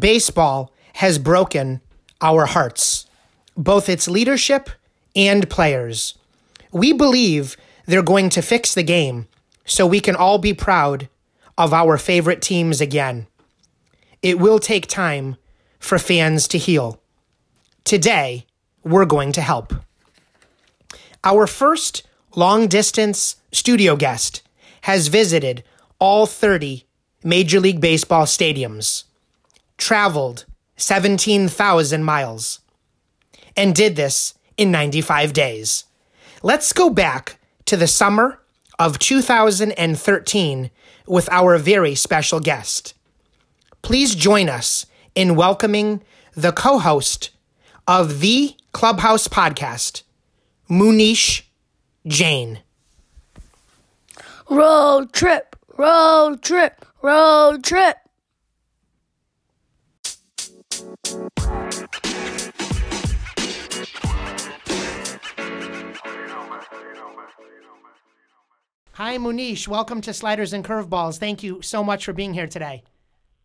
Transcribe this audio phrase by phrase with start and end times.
[0.00, 1.80] baseball has broken
[2.20, 3.06] our hearts,
[3.56, 4.70] both its leadership
[5.14, 6.16] and players.
[6.72, 7.56] We believe
[7.86, 9.28] they're going to fix the game
[9.64, 11.08] so we can all be proud
[11.56, 13.26] of our favorite teams again.
[14.22, 15.36] It will take time
[15.78, 17.00] for fans to heal.
[17.84, 18.46] Today,
[18.82, 19.74] we're going to help.
[21.22, 24.42] Our first long distance studio guest
[24.82, 25.62] has visited
[25.98, 26.84] all 30
[27.22, 29.04] Major League Baseball stadiums,
[29.84, 30.46] traveled
[30.78, 32.60] 17,000 miles,
[33.54, 35.84] and did this in 95 days.
[36.42, 38.40] Let's go back to the summer
[38.78, 40.70] of 2013
[41.06, 42.94] with our very special guest.
[43.82, 46.02] Please join us in welcoming
[46.34, 47.28] the co host
[47.86, 50.02] of the Clubhouse podcast,
[50.70, 51.42] Munish
[52.06, 52.60] Jain.
[54.48, 57.98] Road trip, road trip, road trip.
[68.92, 69.66] Hi, Munish.
[69.66, 71.18] Welcome to Sliders and Curveballs.
[71.18, 72.84] Thank you so much for being here today.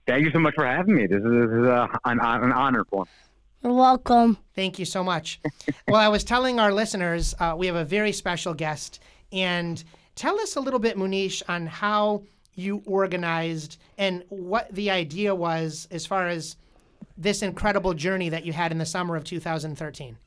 [0.06, 1.08] Thank you so much for having me.
[1.08, 3.12] This is, this is uh, an, an honor for me.
[3.64, 4.38] You're welcome.
[4.56, 5.40] Thank you so much.
[5.88, 9.00] well, I was telling our listeners uh, we have a very special guest,
[9.32, 9.84] and
[10.14, 12.22] tell us a little bit, Munish, on how
[12.54, 16.58] you organized and what the idea was as far as
[17.20, 20.18] this incredible journey that you had in the summer of 2013.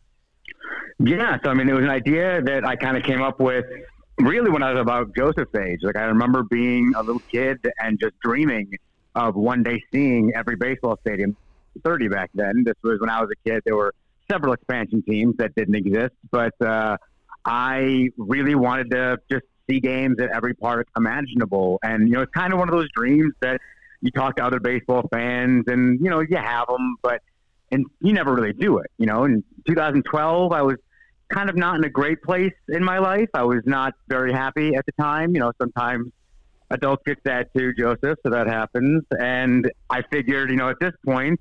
[0.98, 3.64] Yeah, so I mean, it was an idea that I kind of came up with
[4.18, 5.80] really when I was about Joseph's age.
[5.82, 8.70] Like I remember being a little kid and just dreaming
[9.14, 11.36] of one day seeing every baseball stadium.
[11.84, 12.62] 30 back then.
[12.64, 13.62] This was when I was a kid.
[13.64, 13.94] There were
[14.30, 16.98] several expansion teams that didn't exist, but uh,
[17.46, 21.78] I really wanted to just see games at every park imaginable.
[21.82, 23.60] And you know, it's kind of one of those dreams that
[24.02, 27.22] you talk to other baseball fans, and you know, you have them, but
[27.70, 28.90] and you never really do it.
[28.98, 30.76] You know, in 2012, I was
[31.30, 33.30] kind of not in a great place in my life.
[33.32, 35.34] I was not very happy at the time.
[35.34, 36.12] You know, sometimes
[36.70, 39.04] adults get sad too, Joseph, so that happens.
[39.18, 41.40] And I figured, you know, at this point,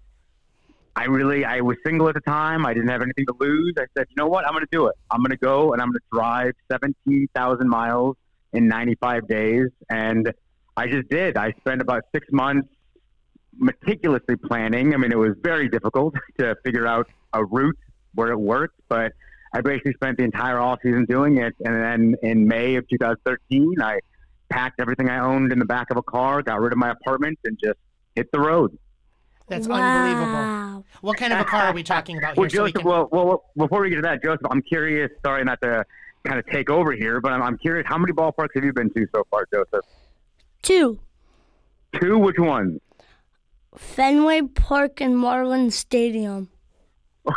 [0.96, 2.66] I really, I was single at the time.
[2.66, 3.74] I didn't have anything to lose.
[3.78, 4.46] I said, you know what?
[4.46, 4.96] I'm going to do it.
[5.09, 8.18] I'm going to go and I'm going to drive 17,000 miles
[8.53, 9.68] in 95 days.
[9.90, 10.34] And
[10.78, 11.38] I just did.
[11.38, 12.68] I spent about six months
[13.58, 14.94] meticulously planning.
[14.94, 17.78] I mean, it was very difficult to figure out a route
[18.16, 19.12] where it worked, but
[19.54, 21.54] I basically spent the entire off season doing it.
[21.64, 24.00] And then in May of 2013, I
[24.50, 27.40] packed everything I owned in the back of a car, got rid of my apartment,
[27.46, 27.78] and just
[28.16, 28.78] hit the road.
[29.48, 29.76] That's Wow.
[29.76, 30.86] unbelievable.
[31.02, 32.42] What kind of a car are we talking about here?
[32.44, 35.10] Well, so we can- well, well, well, before we get to that, Joseph, I'm curious.
[35.26, 35.84] Sorry, not to
[36.26, 37.86] kind of take over here, but I'm, I'm curious.
[37.88, 39.86] How many ballparks have you been to so far, Joseph?
[40.62, 41.00] Two.
[42.00, 42.18] Two.
[42.18, 42.80] Which one?
[43.78, 46.50] Fenway Park and Marlin Stadium.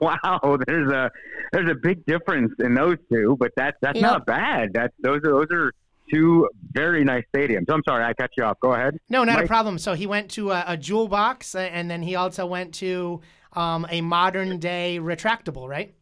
[0.00, 1.10] wow, there's a
[1.52, 4.02] there's a big difference in those two, but that's that's Yep.
[4.02, 4.72] not bad.
[4.74, 5.72] That's those are those are
[6.12, 7.64] two very nice stadiums.
[7.68, 8.60] I'm sorry, I cut you off.
[8.60, 8.98] Go ahead.
[9.08, 9.78] no, not a problem.
[9.78, 13.20] So he went to a, a jewel box, uh, and then he also went to
[13.54, 15.94] um, a modern day retractable, right?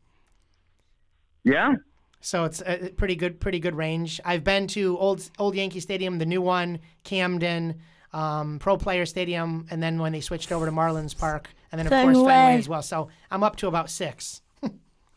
[1.44, 1.74] Yeah.
[2.24, 4.18] So it's a pretty good, pretty good range.
[4.24, 7.80] I've been to old old Yankee Stadium, the new one, Camden,
[8.14, 11.86] um, Pro Player Stadium, and then when they switched over to Marlins Park, and then
[11.86, 12.58] of course Fenway Fenway.
[12.58, 12.80] as well.
[12.80, 14.40] So I'm up to about six.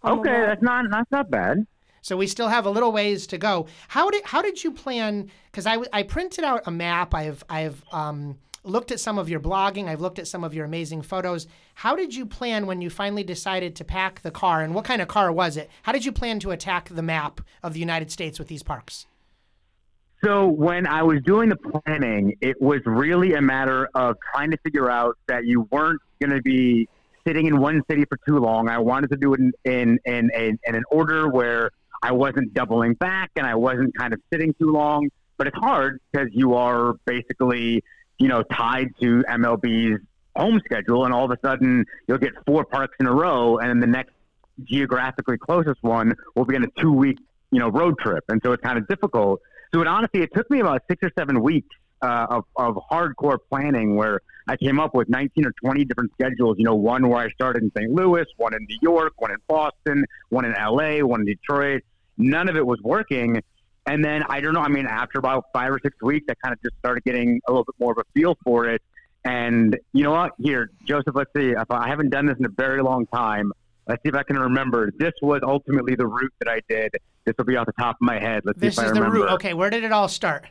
[0.04, 1.66] Okay, that's not that's not bad.
[2.02, 3.68] So we still have a little ways to go.
[3.88, 5.30] How did how did you plan?
[5.52, 7.14] Because I, I printed out a map.
[7.16, 9.88] I've I've um, looked at some of your blogging.
[9.88, 11.48] I've looked at some of your amazing photos.
[11.76, 14.62] How did you plan when you finally decided to pack the car?
[14.62, 15.70] And what kind of car was it?
[15.84, 19.08] How did you plan to attack the map of the United States with these parks?
[20.24, 24.58] So when I was doing the planning, it was really a matter of trying to
[24.58, 26.90] figure out that you weren't going to be
[27.26, 28.68] sitting in one city for too long.
[28.68, 32.54] I wanted to do it in in in, in, in an order where I wasn't
[32.54, 35.10] doubling back and I wasn't kind of sitting too long.
[35.38, 37.84] But it's hard because you are basically
[38.18, 40.02] you know tied to MLB's
[40.36, 43.70] home schedule, and all of a sudden you'll get four parks in a row, and
[43.70, 44.14] then the next
[44.64, 47.18] geographically closest one will be in a two week
[47.52, 49.42] you know road trip, and so it's kind of difficult.
[49.74, 53.38] So it honestly, it took me about six or seven weeks uh, of, of hardcore
[53.50, 56.56] planning where I came up with 19 or 20 different schedules.
[56.58, 57.92] You know, one where I started in St.
[57.92, 61.84] Louis, one in New York, one in Boston, one in LA, one in Detroit.
[62.18, 63.42] None of it was working.
[63.88, 64.62] And then I don't know.
[64.62, 67.52] I mean, after about five or six weeks, I kind of just started getting a
[67.52, 68.82] little bit more of a feel for it.
[69.24, 70.34] And you know what?
[70.38, 71.52] Here, Joseph, let's see.
[71.52, 73.52] If I haven't done this in a very long time,
[73.88, 74.92] let's see if I can remember.
[74.98, 76.92] This was ultimately the route that I did.
[77.26, 78.44] This will be off the top of my head.
[78.46, 79.10] Let's This see if I remember.
[79.10, 79.36] This is the route.
[79.36, 80.46] Okay, where did it all start?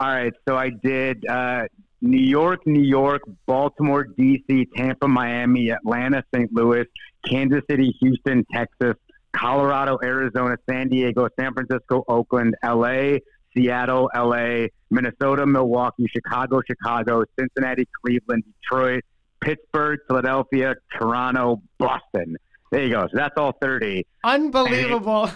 [0.00, 1.64] All right, so I did uh,
[2.00, 6.52] New York, New York, Baltimore, D.C., Tampa, Miami, Atlanta, St.
[6.52, 6.86] Louis,
[7.24, 8.96] Kansas City, Houston, Texas,
[9.34, 13.20] Colorado, Arizona, San Diego, San Francisco, Oakland, L.A.,
[13.54, 19.02] Seattle, LA, Minnesota, Milwaukee, Chicago, Chicago, Cincinnati, Cleveland, Detroit,
[19.40, 22.36] Pittsburgh, Philadelphia, Toronto, Boston.
[22.70, 23.02] There you go.
[23.02, 24.06] So that's all 30.
[24.24, 25.30] Unbelievable.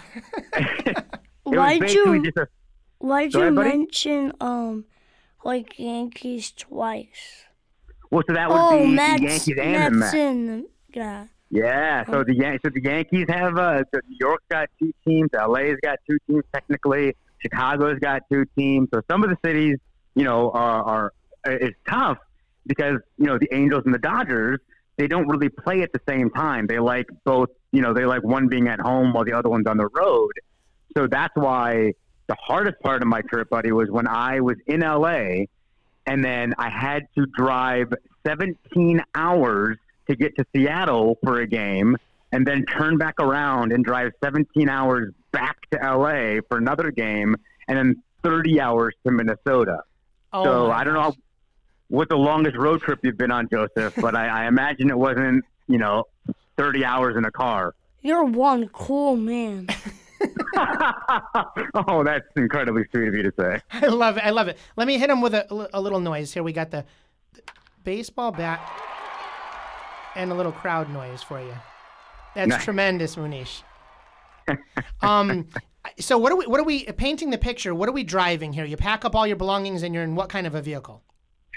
[0.53, 0.97] It
[1.43, 2.47] Why'd you a
[2.99, 3.69] Why'd Go you buddy.
[3.69, 4.85] mention um
[5.45, 7.45] like Yankees twice?
[8.09, 10.13] well, so that would Oh, be Mets, the Yankees and the Mets Mets.
[10.15, 11.25] and yeah.
[11.49, 15.29] Yeah, so the Yan- so the Yankees have uh, so New York's got two teams,
[15.33, 18.89] LA's got two teams technically, Chicago's got two teams.
[18.93, 19.77] So some of the cities,
[20.15, 21.13] you know, are, are
[21.45, 22.17] it's tough
[22.65, 24.59] because you know the Angels and the Dodgers
[24.97, 26.67] they don't really play at the same time.
[26.67, 29.67] They like both, you know, they like one being at home while the other one's
[29.67, 30.31] on the road.
[30.97, 31.93] So that's why
[32.27, 35.45] the hardest part of my trip, buddy, was when I was in LA
[36.07, 37.93] and then I had to drive
[38.25, 39.77] 17 hours
[40.09, 41.97] to get to Seattle for a game
[42.31, 47.35] and then turn back around and drive 17 hours back to LA for another game
[47.67, 49.79] and then 30 hours to Minnesota.
[50.33, 51.19] Oh so I don't know gosh.
[51.87, 55.45] what the longest road trip you've been on, Joseph, but I, I imagine it wasn't,
[55.67, 56.05] you know,
[56.57, 57.75] 30 hours in a car.
[58.01, 59.67] You're one cool man.
[61.75, 63.61] oh, that's incredibly sweet of you to say.
[63.71, 64.23] I love it.
[64.25, 64.57] I love it.
[64.75, 66.33] Let me hit him with a, a little noise.
[66.33, 66.85] Here we got the,
[67.33, 67.41] the
[67.83, 68.59] baseball bat
[70.17, 71.53] and a little crowd noise for you.
[72.35, 72.63] That's Nice.
[72.63, 73.61] tremendous, Munish.
[75.01, 75.47] um,
[75.99, 76.45] so what are we?
[76.45, 77.73] What are we painting the picture?
[77.73, 78.65] What are we driving here?
[78.65, 81.01] You pack up all your belongings and you're in what kind of a vehicle?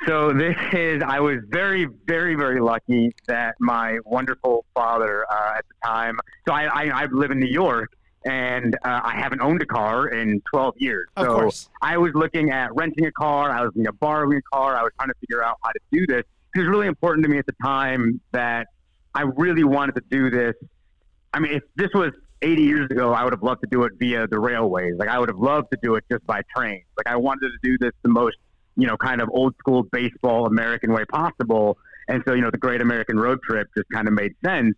[0.06, 5.64] So this is, I was very, very, very lucky that my wonderful father uh, at
[5.68, 6.18] the time,
[6.48, 7.92] so I, I, I live in New York
[8.24, 11.06] and uh, I haven't owned a car in 12 years.
[11.16, 11.68] Of so course.
[11.82, 13.50] I was looking at renting a car.
[13.50, 14.74] I was looking at borrowing a car.
[14.74, 16.24] I was trying to figure out how to do this.
[16.54, 18.66] It was really important to me at the time that
[19.14, 20.54] I really wanted to do this.
[21.32, 22.12] I mean, if this was
[22.42, 24.94] 80 years ago, I would have loved to do it via the railways.
[24.98, 26.82] Like I would have loved to do it just by train.
[26.96, 28.36] Like I wanted to do this the most,
[28.76, 31.78] you know, kind of old school baseball American way possible.
[32.08, 34.74] And so, you know, the Great American Road Trip just kind of made sense.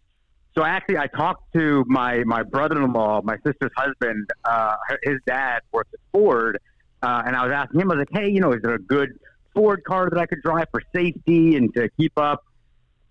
[0.54, 4.28] So actually I talked to my my brother-in-law, my sister's husband.
[4.44, 6.58] Uh, his dad worked at Ford,
[7.02, 7.90] uh, and I was asking him.
[7.90, 9.18] I was like, "Hey, you know, is there a good
[9.54, 12.44] Ford car that I could drive for safety and to keep up?"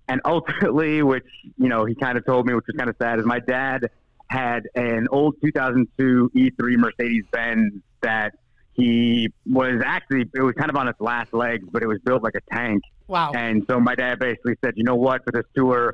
[0.07, 1.27] And ultimately, which
[1.57, 3.89] you know, he kind of told me, which was kind of sad, is my dad
[4.27, 8.33] had an old 2002 E3 Mercedes Benz that
[8.73, 12.23] he was actually it was kind of on its last legs, but it was built
[12.23, 12.81] like a tank.
[13.07, 13.31] Wow.
[13.33, 15.93] And so my dad basically said, you know what, for this tour,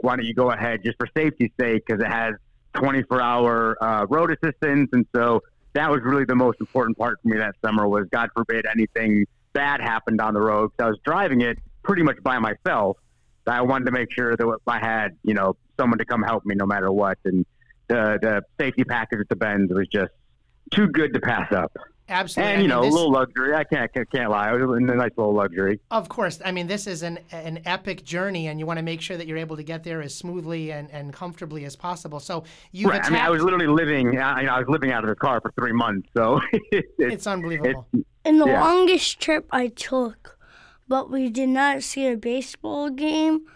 [0.00, 2.34] why don't you go ahead just for safety's sake because it has
[2.74, 4.88] 24 hour uh, road assistance.
[4.92, 5.42] And so
[5.74, 9.26] that was really the most important part for me that summer was God forbid anything
[9.54, 12.98] bad happened on the road 'cause I was driving it pretty much by myself.
[13.46, 16.54] I wanted to make sure that I had, you know, someone to come help me
[16.54, 17.18] no matter what.
[17.24, 17.44] And
[17.88, 20.12] the, the safety package at the Benz was just
[20.70, 21.72] too good to pass up.
[22.06, 22.52] Absolutely.
[22.52, 23.54] And, I you mean, know, this- a little luxury.
[23.54, 24.54] I can't, can't, can't lie.
[24.54, 25.80] It was a nice little luxury.
[25.90, 26.38] Of course.
[26.44, 29.26] I mean, this is an an epic journey, and you want to make sure that
[29.26, 32.20] you're able to get there as smoothly and, and comfortably as possible.
[32.20, 33.02] So you've Right.
[33.04, 34.18] I mean, I was literally living.
[34.20, 36.88] I, you know, I was living out of the car for three months, so it's,
[36.98, 37.86] it's unbelievable.
[38.26, 38.62] And the Yeah.
[38.62, 40.38] longest trip I took,
[40.86, 43.46] but we did not see a baseball game,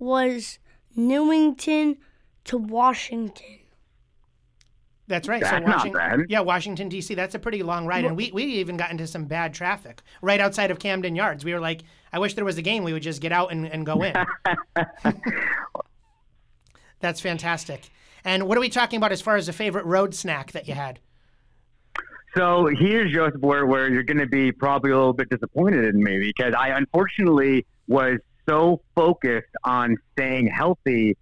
[0.00, 0.58] was
[0.96, 1.96] Newington
[2.44, 3.58] to Washington.
[5.06, 5.42] That's right.
[5.42, 7.14] That's so Washington, yeah, Washington D.C.
[7.14, 10.40] That's a pretty long ride, and we we even got into some bad traffic right
[10.40, 11.44] outside of Camden Yards.
[11.44, 11.82] We were like,
[12.12, 12.84] I wish there was a game.
[12.84, 14.14] We would just get out and, and go in.
[17.00, 17.90] That's fantastic.
[18.24, 20.74] And what are we talking about as far as a favorite road snack that you
[20.74, 21.00] had?
[22.34, 26.02] So here's Joseph, where where you're going to be probably a little bit disappointed in
[26.02, 28.18] me because I unfortunately was
[28.48, 31.16] so focused on staying healthy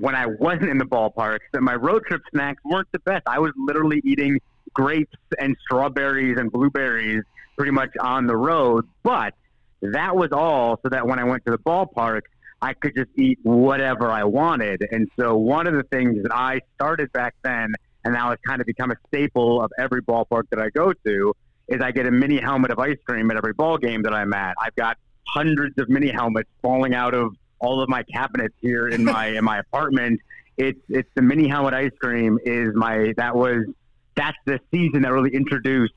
[0.00, 3.22] when I wasn't in the ballpark that my road trip snacks weren't the best.
[3.26, 4.40] I was literally eating
[4.72, 7.22] grapes and strawberries and blueberries
[7.56, 9.34] pretty much on the road, but
[9.82, 12.22] that was all so that when I went to the ballpark,
[12.62, 14.86] I could just eat whatever I wanted.
[14.90, 18.60] And so one of the things that I started back then, and now it's kind
[18.60, 21.34] of become a staple of every ballpark that I go to,
[21.68, 24.32] is I get a mini helmet of ice cream at every ball game that I'm
[24.32, 24.54] at.
[24.60, 29.04] I've got hundreds of mini helmets falling out of all of my cabinets here in
[29.04, 30.20] my in my apartment.
[30.56, 33.64] It's it's the mini helmet ice cream is my that was
[34.16, 35.94] that's the season that really introduced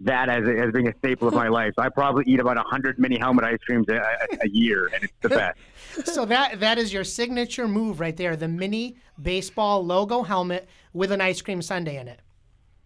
[0.00, 1.72] that as, a, as being a staple of my life.
[1.76, 5.04] So I probably eat about hundred mini helmet ice creams a, a, a year, and
[5.04, 5.58] it's the best.
[6.04, 11.10] So that that is your signature move right there, the mini baseball logo helmet with
[11.10, 12.20] an ice cream sundae in it.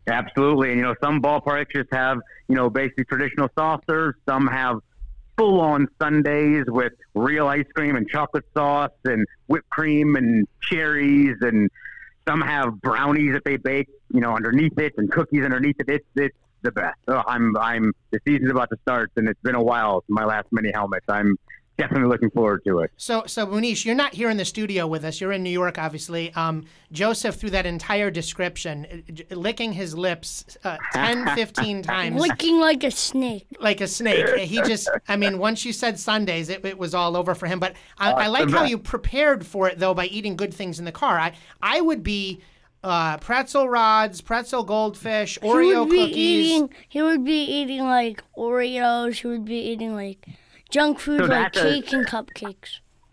[0.07, 4.17] Absolutely, and you know some ballparks just have you know basically traditional soft serves.
[4.27, 4.79] Some have
[5.37, 11.37] full on sundaes with real ice cream and chocolate sauce and whipped cream and cherries
[11.41, 11.71] and
[12.27, 15.89] some have brownies that they bake, you know, underneath it and cookies underneath it.
[15.89, 16.99] It's it's the best.
[17.09, 20.25] Oh, I'm I'm the season's about to start and it's been a while since my
[20.25, 21.03] last mini helmet.
[21.09, 21.37] I'm
[21.83, 22.93] definitely looking forward to it.
[22.97, 25.21] So, so Munish, you're not here in the studio with us.
[25.21, 26.33] You're in New York, obviously.
[26.35, 32.21] Um, Joseph, through that entire description, uh, licking his lips uh, 10, 15 times.
[32.21, 33.47] Licking like a snake.
[33.61, 34.39] Like a snake.
[34.39, 37.59] He just, I mean, once you said sundaes, it, it was all over for him.
[37.59, 40.85] But I, I like how you prepared for it, though, by eating good things in
[40.85, 41.19] the car.
[41.19, 42.41] I, I would be
[42.85, 46.51] uh, pretzel rods, pretzel goldfish, Oreo he would be cookies.
[46.51, 49.21] Eating, he would be eating like Oreos.
[49.21, 50.27] He would be eating like
[50.73, 52.81] junk food So like that's a- cake and cupcakes.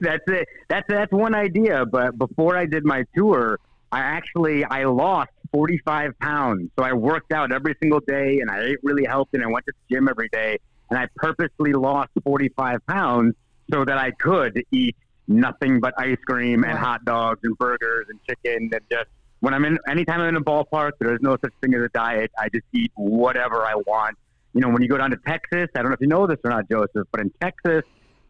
[0.00, 0.46] that's it.
[0.68, 1.86] That's that's one idea.
[1.86, 3.58] But before I did my tour,
[3.90, 6.70] I actually I lost 45 pounds.
[6.78, 9.64] So I worked out every single day, and I ate really healthy, and I went
[9.66, 10.58] to the gym every day,
[10.90, 13.34] and I purposely lost 45 pounds
[13.72, 14.96] so that I could eat
[15.28, 16.84] nothing but ice cream and Wow.
[16.84, 19.08] hot dogs and burgers and chicken and just.
[19.40, 22.30] When I'm in, anytime I'm in a ballpark, there's no such thing as a diet.
[22.38, 24.16] I just eat whatever I want.
[24.54, 26.38] You know, when you go down to Texas, I don't know if you know this
[26.44, 27.82] or not, Joseph, but in Texas,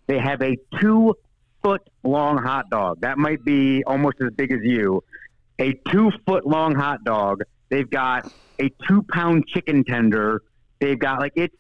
[0.07, 1.15] they have a two
[1.63, 3.01] foot long hot dog.
[3.01, 5.03] That might be almost as big as you.
[5.59, 7.43] A two foot long hot dog.
[7.69, 10.43] They've got a two pound chicken tender.
[10.81, 11.57] They've got like it's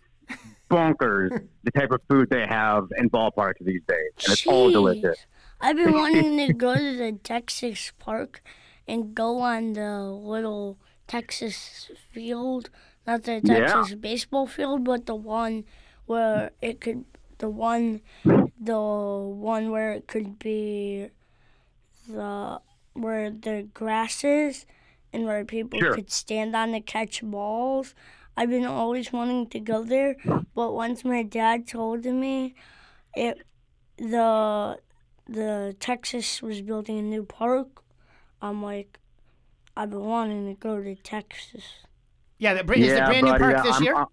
[0.71, 5.19] bonkers the type of food they have in ballparks these days, and it's all delicious.
[5.61, 8.43] I've been wanting to go to the Texas park
[8.89, 12.71] and go on the little Texas field,
[13.07, 13.67] not the Yeah.
[13.67, 15.65] Texas baseball field, but the one
[16.07, 17.05] where it could,
[17.39, 21.09] the one, the one where it could be
[22.09, 22.61] the
[22.95, 24.67] where the grass is
[25.13, 25.95] and where people Sure.
[25.95, 27.95] could stand on to catch balls.
[28.37, 30.17] I've been always wanting to go there,
[30.55, 32.55] but once my dad told me
[33.15, 33.43] it
[33.97, 34.79] the
[35.27, 37.83] the Texas was building a new park,
[38.41, 38.99] I'm like,
[39.77, 41.63] I've been wanting to go to Texas.
[42.43, 44.05] Yeah, the, is the yeah, brand new park yeah, this I'm, year?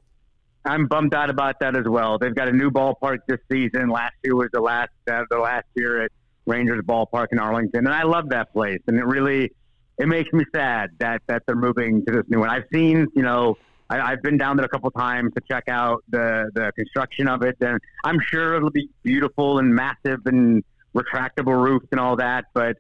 [0.64, 2.20] I'm bummed out about that as well.
[2.20, 3.90] They've got a new ballpark this season.
[3.90, 6.12] Last year was the last uh, the last year at
[6.46, 8.82] Rangers Ballpark in Arlington, and I love that place.
[8.86, 9.52] And it really
[9.98, 12.52] it makes me sad that that they're moving to this new one.
[12.52, 13.58] I've seen, you know,
[13.90, 17.42] I, I've been down there a couple times to check out the the construction of
[17.42, 20.64] it, and I'm sure it'll be beautiful and massive and
[20.96, 22.46] retractable roofs and all that.
[22.54, 22.78] But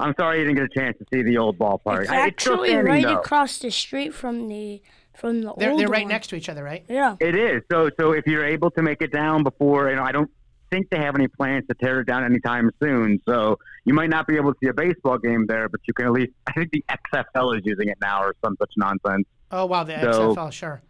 [0.00, 2.02] I'm sorry you didn't get a chance to see the old ballpark.
[2.02, 3.18] It's I- still actually standing, right though.
[3.18, 4.82] across the street from the
[5.16, 6.08] from the They're, old they're right one.
[6.12, 6.84] next to each other, right?
[6.88, 7.16] Yeah.
[7.20, 7.62] It is.
[7.70, 10.30] So so if you're able to make it down before, you know, I don't
[10.70, 13.20] think they have any plans to tear it down anytime soon.
[13.28, 16.06] So you might not be able to see a baseball game there, but you can
[16.06, 16.32] at least.
[16.46, 19.26] I think the XFL is using it now or some such nonsense.
[19.50, 20.80] Oh wow, the So- XFL, sure.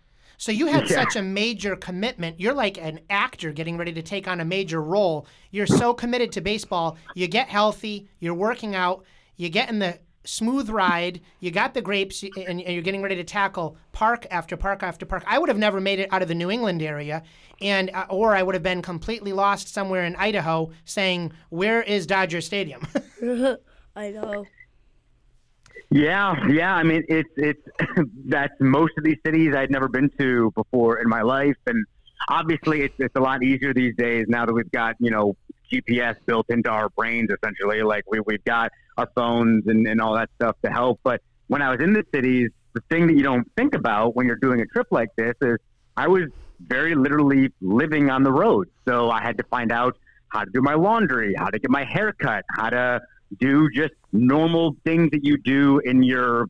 [0.40, 1.04] So you had Yeah.
[1.04, 2.40] such a major commitment.
[2.40, 5.26] You're like an actor getting ready to take on a major role.
[5.50, 6.96] You're so committed to baseball.
[7.14, 8.08] You get healthy.
[8.20, 9.04] You're working out.
[9.36, 11.20] You get in the smooth ride.
[11.40, 15.04] You got the grapes, and and you're getting ready to tackle park after park after
[15.04, 15.24] park.
[15.26, 17.22] I would have never made it out of the New England area,
[17.60, 22.06] and uh, or I would have been completely lost somewhere in Idaho, saying, "Where is
[22.06, 22.80] Dodger Stadium?"
[23.96, 24.46] I know.
[25.90, 26.74] Yeah, yeah.
[26.74, 27.62] I mean, it's it's
[28.26, 31.84] that's most of these cities I'd never been to before in my life, and
[32.28, 35.36] obviously it's it's a lot easier these days now that we've got you know
[35.72, 37.82] GPS built into our brains essentially.
[37.82, 41.00] Like we we've got our phones and and all that stuff to help.
[41.02, 44.26] But when I was in the cities, the thing that you don't think about when
[44.26, 45.56] you're doing a trip like this is
[45.96, 46.28] I was
[46.60, 50.62] very literally living on the road, so I had to find out how to do
[50.62, 53.00] my laundry, how to get my hair cut, how to
[53.40, 56.48] do just normal things that you do in your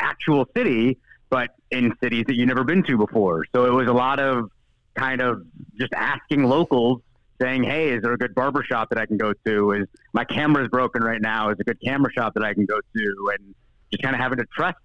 [0.00, 0.98] actual city,
[1.30, 3.44] but in cities that you've never been to before.
[3.54, 4.50] So it was a lot of
[4.94, 5.42] kind of
[5.78, 7.00] just asking locals,
[7.40, 9.72] saying, "Hey, is there a good barber shop that I can go to?
[9.72, 11.50] Is my camera's broken right now?
[11.50, 13.54] Is a good camera shop that I can go to?" And
[13.90, 14.78] just kind of having to trust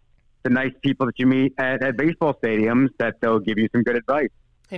[0.43, 3.83] the nice people that you meet at, at baseball stadiums that they'll give you some
[3.83, 4.29] good advice.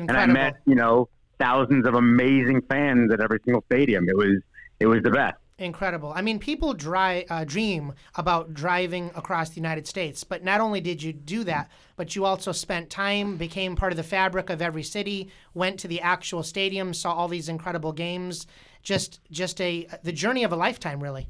[0.09, 4.07] And I met, you know, thousands of amazing fans at every single stadium.
[4.07, 4.41] It was
[4.79, 5.37] it was the best.
[5.59, 6.13] Incredible.
[6.15, 10.79] I mean, people dry, uh, dream about driving across the United States, but not only
[10.79, 14.61] did you do that, but you also spent time, became part of the fabric of
[14.61, 18.47] every city, went to the actual stadium, saw all these incredible games.
[18.83, 21.27] Just, just a the journey of a lifetime, really.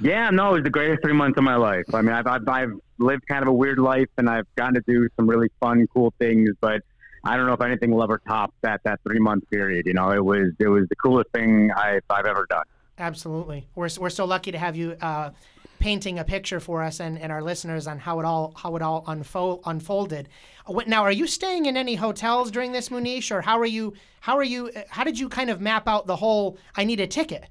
[0.00, 1.92] Yeah, no, it was the greatest three months of my life.
[1.92, 4.82] I mean, I've, I've, I've lived kind of a weird life and I've gotten to
[4.86, 6.82] do some really fun, cool things, but
[7.24, 9.86] I don't know if anything will ever top that, that three month period.
[9.86, 12.64] You know, it was, it was the coolest thing I've, I've ever done.
[12.98, 13.66] Absolutely.
[13.74, 15.30] We're, we're so lucky to have you uh,
[15.80, 18.82] painting a picture for us and, and our listeners on how it all how it
[18.82, 20.28] all unfold, unfolded.
[20.66, 23.94] Uh, Now, are you staying in any hotels during this, Munish, or how are you?
[24.20, 24.70] How are you?
[24.74, 26.56] uh, How did you kind of map out the whole?
[26.76, 27.44] I need a ticket.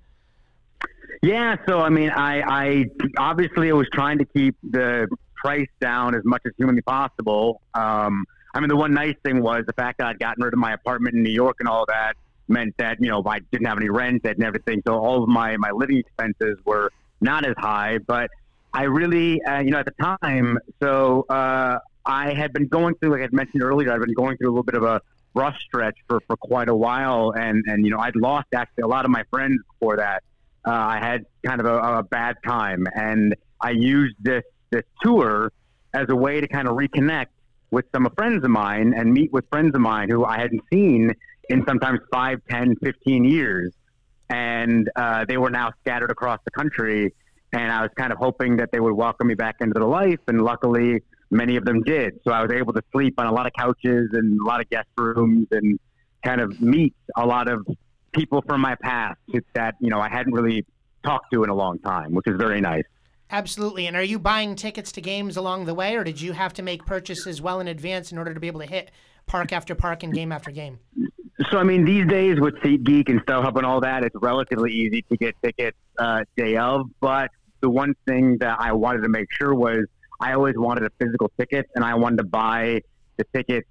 [1.22, 2.86] Yeah, so I mean, I, I
[3.18, 7.62] obviously I was trying to keep the price down as much as humanly possible.
[7.74, 10.60] Um, I mean, the one nice thing was the fact that I'd gotten rid of
[10.60, 12.14] my apartment in New York and all that
[12.54, 15.58] meant that you know I didn't have any rent and everything, so all of my
[15.58, 17.98] my living expenses were not as high.
[17.98, 18.30] But
[18.74, 23.12] I really, uh, you know, at the time, so uh, I had been going through,
[23.12, 25.02] like I mentioned earlier, I'd been going through a little bit of a
[25.34, 28.88] rough stretch for for quite a while, and and you know I'd lost actually a
[28.88, 30.24] lot of my friends before that.
[30.66, 35.52] Uh, I had kind of a, a bad time, and I used this this tour
[35.94, 37.28] as a way to kind of reconnect
[37.72, 41.12] with some friends of mine and meet with friends of mine who I hadn't seen
[41.50, 43.74] in sometimes 5, 10, 15 years.
[44.30, 47.14] And uh, they were now scattered across the country.
[47.52, 50.20] And I was kind of hoping that they would welcome me back into their life.
[50.28, 52.20] And luckily, many of them did.
[52.24, 54.70] So I was able to sleep on a lot of couches and a lot of
[54.70, 55.80] guest rooms and
[56.24, 57.68] kind of meet a lot of
[58.14, 59.20] people from my past
[59.56, 60.66] that you know I hadn't really
[61.04, 62.84] talked to in a long time, which is very nice.
[63.30, 63.88] Absolutely.
[63.88, 66.62] And are you buying tickets to games along the way, or did you have to
[66.62, 68.92] make purchases well in advance in order to be able to hit
[69.26, 70.80] park after park and game after game?
[71.50, 75.02] So I mean, these days with SeatGeek and StubHub and all that, it's relatively easy
[75.10, 76.88] to get tickets uh, day of.
[77.00, 79.86] But the one thing that I wanted to make sure was
[80.20, 82.82] I always wanted a physical ticket, and I wanted to buy
[83.18, 83.68] the tickets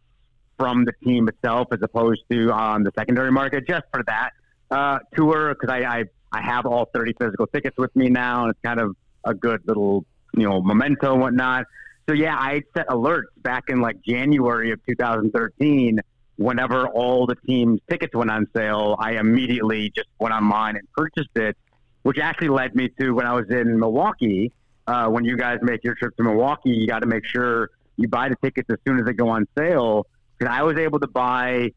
[0.58, 4.30] from the team itself as opposed to on the secondary market, just for that
[4.70, 8.50] uh, tour because I, I I have all 30 physical tickets with me now, and
[8.50, 10.04] it's kind of a good little
[10.36, 11.66] you know memento and whatnot.
[12.08, 16.00] So yeah, I set alerts back in like January of 2013.
[16.36, 21.36] Whenever all the team's tickets went on sale, I immediately just went online and purchased
[21.36, 21.56] it,
[22.02, 24.52] which actually led me to when I was in Milwaukee.
[24.86, 28.08] Uh, when you guys make your trip to Milwaukee, you got to make sure you
[28.08, 30.06] buy the tickets as soon as they go on sale.
[30.38, 31.70] Because I was able to buy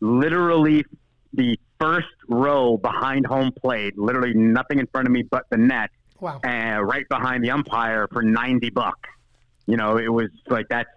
[0.00, 0.84] literally
[1.32, 5.90] the first row behind home plate, literally nothing in front of me but the net,
[6.20, 6.40] Wow.
[6.42, 9.08] and right behind the umpire for 90 bucks.
[9.66, 10.88] You know, it was like that's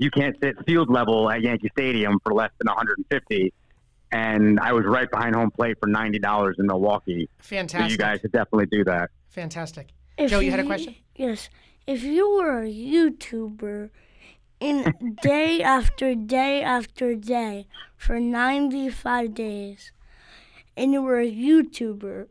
[0.00, 3.52] you can't sit field level at Yankee Stadium for less than 150.
[4.12, 7.28] And I was right behind home plate for ninety dollars in Milwaukee.
[7.42, 7.90] So Fantastic.
[7.92, 9.10] you guys should definitely do that.
[9.28, 9.88] Fantastic.
[10.18, 10.96] If Joe, you had a question?
[11.14, 11.48] Yes.
[11.86, 13.90] If you were a YouTuber
[14.58, 19.92] in day after day after day for 95 days,
[20.76, 22.26] and you were a YouTuber,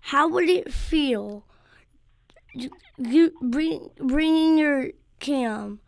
[0.00, 1.44] how would it feel?
[2.54, 5.80] You- You bring bringing your cam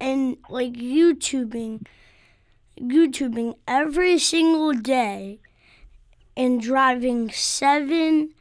[0.00, 1.86] and like YouTubing,
[2.80, 5.40] YouTubing every single day,
[6.36, 8.34] and driving seven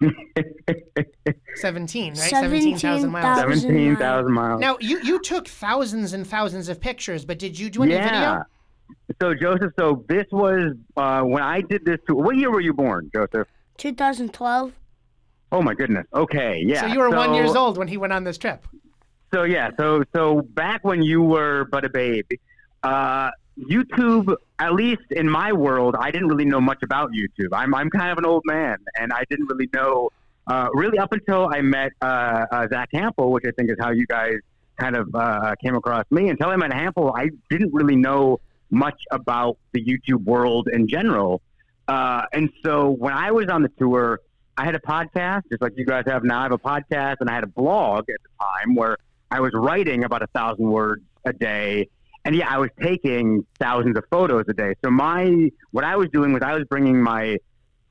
[1.56, 2.18] 17, right?
[2.18, 3.24] 17,000 17,000 miles.
[3.24, 4.60] Thousand Seventeen thousand miles.
[4.60, 8.04] Now, you, you took thousands and thousands of pictures, but did you do any yeah.
[8.04, 8.44] video?
[9.20, 11.98] So Joseph, so this was uh, when I did this.
[12.06, 12.16] Tour.
[12.16, 13.48] What year were you born, Joseph?
[13.78, 14.72] 2012.
[15.50, 16.06] Oh my goodness.
[16.14, 16.80] Okay, yeah.
[16.82, 18.66] So you were one years old when he went on this trip.
[19.32, 22.26] So yeah, so so back when you were but a babe,
[22.82, 27.48] uh, YouTube, at least in my world, I didn't really know much about YouTube.
[27.52, 30.10] I'm I'm kind of an old man, and I didn't really know
[30.46, 33.90] uh, really up until I met uh, uh, Zack Hample, which I think is how
[33.90, 34.36] you guys
[34.78, 36.28] kind of uh, came across me.
[36.28, 38.38] Until I met Hample, I didn't really know
[38.70, 41.40] much about the YouTube world in general.
[41.88, 44.20] Uh, and so when I was on the tour,
[44.58, 46.40] I had a podcast, just like you guys have now.
[46.40, 48.98] I have a podcast, and I had a blog at the time where
[49.32, 51.88] I was writing about a thousand words a day.
[52.24, 54.74] And yeah, I was taking thousands of photos a day.
[54.84, 57.38] So my what I was doing was I was bringing my,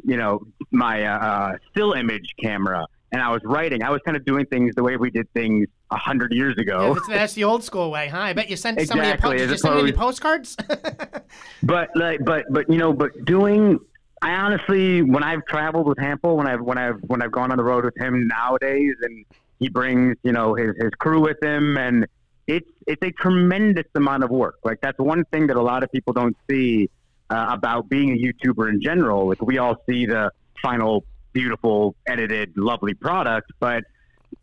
[0.05, 3.83] you know, my uh, still image camera, and I was writing.
[3.83, 6.61] I was kind of doing things the way we did things a hundred years Yeah,
[6.63, 6.93] ago.
[6.93, 8.19] that's, that's the old school way, huh?
[8.19, 10.55] I bet you sent somebody a po- Exactly, you send any postcards?
[11.63, 13.79] But like, but but you know, but doing.
[14.23, 17.57] I honestly, when I've traveled with Hample, when I've when I've when I've gone on
[17.57, 19.25] the road with him nowadays, and
[19.61, 22.05] he brings you know his his crew with him, and
[22.47, 24.55] it's it's a tremendous amount of work.
[24.65, 26.89] Like that's one thing that a lot of people don't see
[27.29, 29.29] uh, about being a YouTuber in general.
[29.29, 33.83] Like we all see the final, beautiful, edited, lovely product, but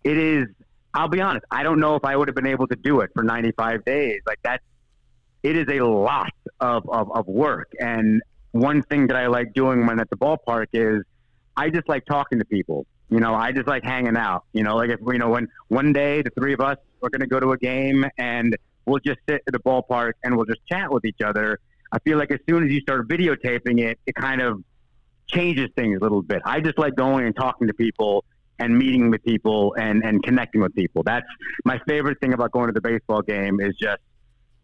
[0.05, 0.47] it is.
[0.95, 1.45] I'll be honest.
[1.51, 4.21] I don't know if I would have been able to do it for 95 days.
[4.27, 4.65] Like that's
[5.43, 7.71] it is a lot of, of, of work.
[7.79, 11.05] And one thing that I like doing when at the ballpark is
[11.57, 12.87] I just like talking to people.
[13.11, 14.45] You know, I just like hanging out.
[14.53, 17.21] You know, like if you know when one day the three of us are going
[17.21, 20.65] to go to a game and we'll just sit at the ballpark and we'll just
[20.67, 21.61] chat with each other.
[21.91, 24.63] I feel like as soon as you start videotaping it, it kind of
[25.27, 26.43] changes things a little bit.
[26.45, 28.25] I just like going and talking to people
[28.59, 31.03] and meeting with people and, and connecting with people.
[31.03, 31.27] That's
[31.65, 34.03] my favorite thing about going to the baseball game is just,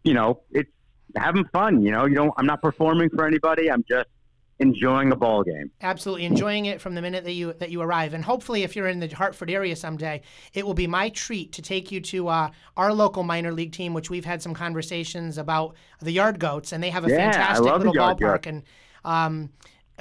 [0.03, 0.69] you know, it's
[1.15, 1.81] having fun.
[1.81, 3.71] You know, you don't, I'm not performing for anybody.
[3.71, 4.09] I'm just
[4.59, 5.71] enjoying a ball game.
[5.81, 8.87] Absolutely enjoying it from the minute that you that you arrive, and hopefully, if you're
[8.87, 10.21] in the Hartford area someday,
[10.53, 13.93] it will be my treat to take you to uh, our local minor league team,
[13.93, 17.65] which we've had some conversations about the Yard Goats, and they have a Yeah, fantastic
[17.65, 18.47] little ballpark, Goats.
[18.47, 18.63] and
[19.03, 19.49] um,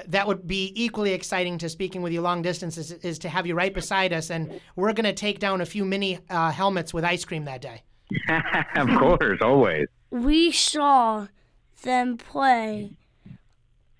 [0.08, 3.46] that would be equally exciting to speaking with you long distance is, is to have
[3.46, 6.92] you right beside us, and we're going to take down a few mini uh, helmets
[6.92, 7.82] with ice cream that day.
[8.76, 9.86] of course, always.
[10.10, 11.28] We saw
[11.82, 12.96] them play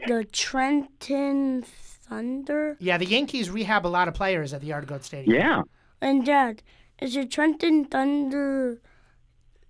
[0.06, 2.76] the Trenton Thunder.
[2.80, 5.36] Yeah, the Yankees rehab a lot of players at the Yard Goat Stadium.
[5.36, 5.62] Yeah.
[6.00, 6.62] And Dad,
[7.00, 8.80] is it Trenton Thunder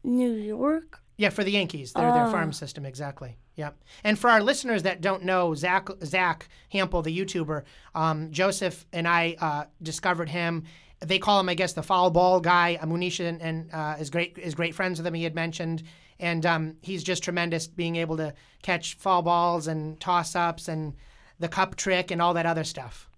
[0.02, 1.00] New York?
[1.16, 3.36] Yeah, for the Yankees, their their farm system exactly.
[3.56, 3.80] Yep.
[4.02, 7.62] And for our listeners that don't know, Zack Zack Hample, the YouTuber,
[7.94, 10.64] um, Joseph and I uh, discovered him.
[11.04, 12.78] They call him, I guess, the foul ball guy.
[12.80, 15.14] Uh, Munish and, and uh, is great is great friends with him.
[15.14, 15.82] He had mentioned,
[16.18, 20.94] and um, he's just tremendous, being able to catch foul balls and toss ups and
[21.38, 23.08] the cup trick and all that other stuff.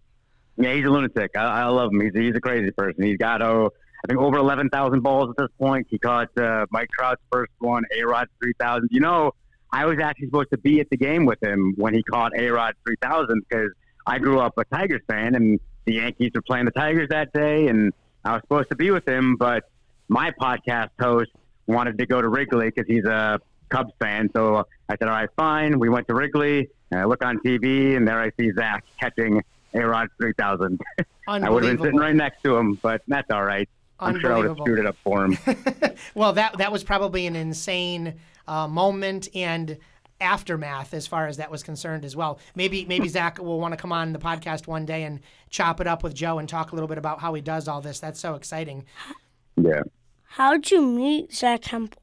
[0.57, 1.37] Yeah, he's a lunatic.
[1.37, 2.01] I, I love him.
[2.01, 3.03] He's, he's a crazy person.
[3.03, 3.71] He's got, oh,
[4.05, 5.87] I think over 11,000 balls at this point.
[5.91, 8.89] He caught uh, Mike Trout's first one, A-Rod 3,000.
[8.91, 9.33] You know,
[9.73, 12.75] I was actually supposed to be at the game with him when he caught A-Rod
[12.87, 13.71] 3000 because
[14.07, 17.69] I grew up a Tigers fan and the Yankees were playing the Tigers that day
[17.69, 17.93] and
[18.25, 19.71] I was supposed to be with him, but
[20.09, 21.31] my podcast host
[21.67, 24.31] wanted to go to Wrigley because he's a Cubs fan.
[24.35, 25.79] So I said, all right, fine.
[25.79, 29.43] We went to Wrigley and I look on TV and there I see Zack catching
[29.75, 30.81] A-Rod 3000.
[31.29, 33.69] I would have been sitting right next to him, but that's all right.
[33.99, 35.39] I'm sure I would have screwed it up for him.
[36.15, 38.15] Well, that that was probably an insane
[38.47, 39.79] uh, moment and
[40.21, 42.39] aftermath as far as that was concerned as well.
[42.55, 45.87] Maybe maybe Zack will want to come on the podcast one day and chop it
[45.87, 48.01] up with Joe and talk a little bit about how he does all this.
[48.01, 48.85] That's so exciting.
[49.57, 49.83] yeah.
[50.25, 51.99] How'd you meet Zack Hample?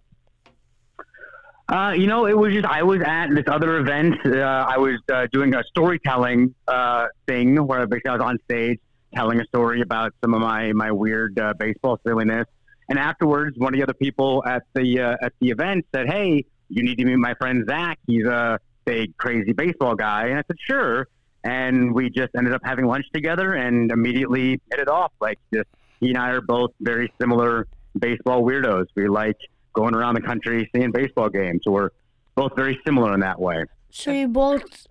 [1.69, 4.15] Uh, you know, it was just I was at this other event.
[4.25, 8.79] Uh, I was uh, doing a storytelling uh, thing where basically I was on stage
[9.15, 12.45] telling a story about some of my my weird uh, baseball silliness.
[12.89, 16.45] And afterwards, one of the other people at the uh, at the event said, "Hey,
[16.73, 17.99] you need to meet my friend Zack.
[18.07, 21.07] He's a big crazy baseball guy." And I said, "Sure."
[21.43, 25.11] And we just ended up having lunch together and immediately hit it off.
[25.19, 25.67] Like, just
[25.99, 27.67] he and I are both very similar
[27.99, 28.87] baseball weirdos.
[28.95, 29.37] We like
[29.73, 31.61] going around the country seeing baseball games.
[31.63, 31.89] So we're
[32.35, 33.65] both very similar in that way.
[33.89, 34.87] So you both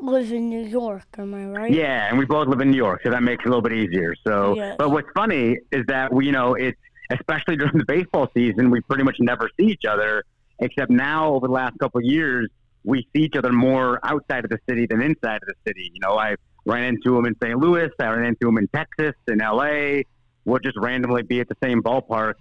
[0.00, 1.72] live in New York, am I right?
[1.72, 3.72] Yeah, and we both live in New York, so that makes it a little bit
[3.72, 4.14] easier.
[4.26, 4.76] So, Yes.
[4.78, 6.78] but what's funny is that we, you know, it's
[7.10, 10.24] especially during the baseball season, we pretty much never see each other.
[10.58, 12.48] Except now, over the last couple of years,
[12.84, 15.90] we see each other more outside of the city than inside of the city.
[15.92, 17.58] You know, I ran into him in St.
[17.58, 20.02] Louis, I ran into him in Texas, in LA.
[20.44, 22.34] We'll just randomly be at the same ballpark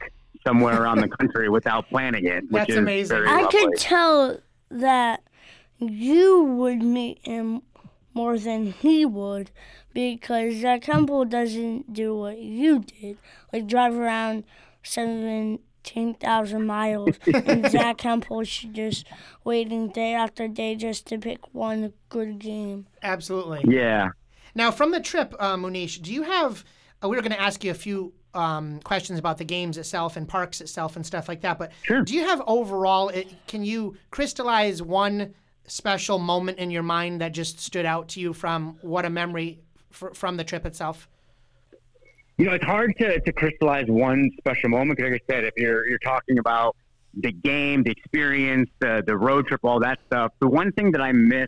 [0.45, 3.17] somewhere around the country without planning it, which That's is amazing.
[3.17, 3.59] very I lovely.
[3.59, 4.37] could tell
[4.69, 5.23] that
[5.79, 7.61] you would meet him
[8.13, 9.51] more than he would
[9.93, 13.17] because that Hample doesn't do what you did,
[13.51, 14.43] like drive around
[15.93, 17.17] 17,000 miles.
[17.33, 19.05] and Zack Hample's just
[19.43, 22.87] waiting day after day just to pick one good game.
[23.03, 23.61] Absolutely.
[23.67, 24.09] Yeah.
[24.53, 26.63] Now, from the trip, uh, Munish, do you have?
[27.03, 30.17] Uh, we were going to ask you a few um, questions about the games itself
[30.17, 31.57] and parks itself and stuff like that.
[31.59, 32.01] But Sure.
[32.01, 33.09] do you have overall?
[33.09, 35.33] It, can you crystallize one
[35.67, 39.59] special moment in your mind that just stood out to you from what a memory
[39.89, 41.07] fr- from the trip itself?
[42.37, 45.87] You know, it's hard to, to crystallize one special moment like I said, if you're
[45.87, 46.75] you're talking about
[47.13, 50.33] the game, the experience, the the road trip, all that stuff.
[50.39, 51.47] The one thing that I miss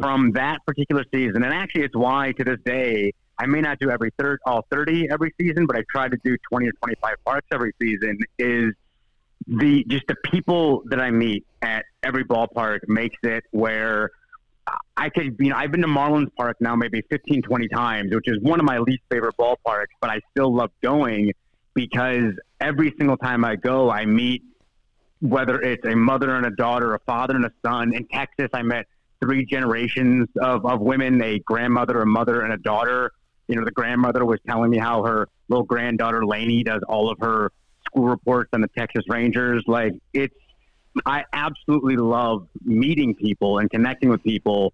[0.00, 3.90] from that particular season, and actually, it's why to this day I may not do
[3.90, 7.16] every third all thirty every season, but I try to do twenty or twenty five
[7.24, 8.18] parks every season.
[8.38, 8.74] Is
[9.46, 14.10] the just the people that I meet at every ballpark makes it where
[14.96, 18.26] I could, you know, I've been to Marlins Park now maybe 15, 20 times, which
[18.26, 21.32] is one of my least favorite ballparks, but I still love going
[21.74, 24.42] because every single time I go, I meet
[25.20, 27.94] whether it's a mother and a daughter, a father and a son.
[27.94, 28.86] In Texas, I met
[29.20, 33.12] three generations of, of women, a grandmother, a mother, and a daughter.
[33.48, 37.18] You know, the grandmother was telling me how her little granddaughter Lainey does all of
[37.20, 37.52] her
[37.86, 39.62] school reports on the Texas Rangers.
[39.66, 40.34] Like it's
[41.04, 44.72] I absolutely love meeting people and connecting with people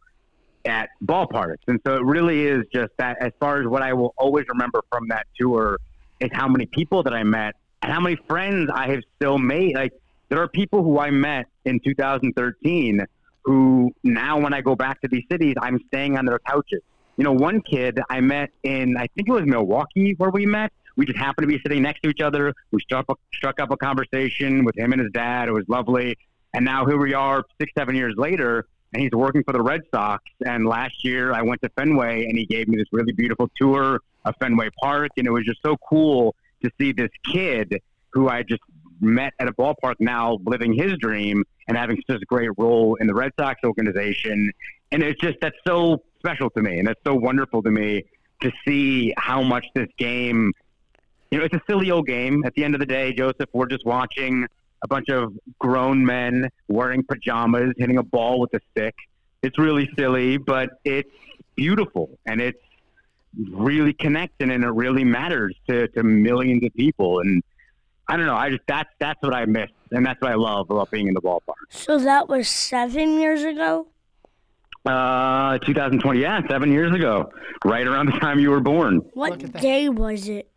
[0.64, 1.56] at ballparks.
[1.66, 4.82] And so it really is just that as far as what I will always remember
[4.90, 5.78] from that tour
[6.20, 9.74] is how many people that I met and how many friends I have still made.
[9.74, 9.92] Like
[10.28, 13.04] there are people who I met in 2013
[13.44, 16.82] who now when I go back to these cities, I'm staying on their couches.
[17.16, 20.72] you know, one kid I met in, I think it was Milwaukee where we met.
[20.96, 22.54] We just happened to be sitting next to each other.
[22.70, 25.48] We struck, struck up a conversation with him and his dad.
[25.48, 26.16] It was lovely.
[26.54, 29.82] And now here we are, six, seven years later, and he's working for the Red
[29.90, 30.22] Sox.
[30.44, 34.00] And last year I went to Fenway and he gave me this really beautiful tour
[34.24, 35.10] of Fenway Park.
[35.16, 38.62] And it was just so cool to see this kid who I just
[39.00, 43.06] met at a ballpark now living his dream and having such a great role in
[43.06, 44.52] the Red Sox organization.
[44.92, 46.78] And it's just, that's so special to me.
[46.78, 48.04] And that's so wonderful to me
[48.42, 50.52] to see how much this game,
[51.32, 52.44] you know, it's a silly old game.
[52.44, 54.46] At the end of the day, Joseph, we're just watching
[54.82, 58.94] a bunch of grown men wearing pajamas hitting a ball with a stick.
[59.42, 61.10] It's really silly, but it's
[61.56, 62.60] beautiful and it's
[63.50, 67.20] really connecting and it really matters to, to millions of people.
[67.20, 67.42] And
[68.08, 68.36] I don't know.
[68.36, 71.14] I just that's that's what I miss, and that's what I love about being in
[71.14, 71.54] the ballpark.
[71.70, 73.86] So that was seven years ago.
[74.84, 76.20] Uh, 2020.
[76.20, 77.32] Yeah, seven years ago,
[77.64, 78.96] right around the time you were born.
[79.14, 80.51] What day was it?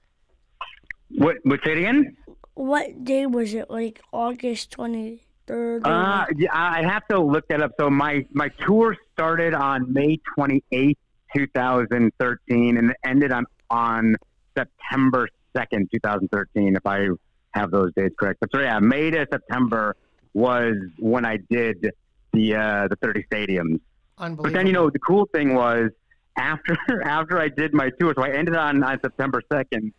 [1.09, 1.37] What?
[1.43, 1.59] What?
[1.63, 2.17] Say it again.
[2.55, 3.69] What day was it?
[3.69, 5.85] Like August twenty third.
[5.85, 7.71] Uh, yeah, I have to look that up.
[7.79, 10.95] So my my tour started on May 28th,
[11.35, 14.15] 2013, and it ended on on
[14.57, 16.75] September 2nd, 2013.
[16.75, 17.07] If I
[17.53, 18.39] have those dates correct.
[18.39, 19.95] But so yeah, May to September
[20.33, 21.91] was when I did
[22.33, 23.79] the uh, the 30 stadiums.
[24.17, 25.89] But then you know the cool thing was
[26.37, 29.91] after after I did my tour, so I ended on on September 2nd,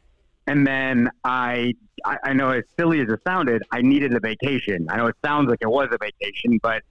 [0.47, 4.87] and then I, I I know as silly as it sounded, I needed a vacation.
[4.89, 6.83] I know it sounds like it was a vacation, but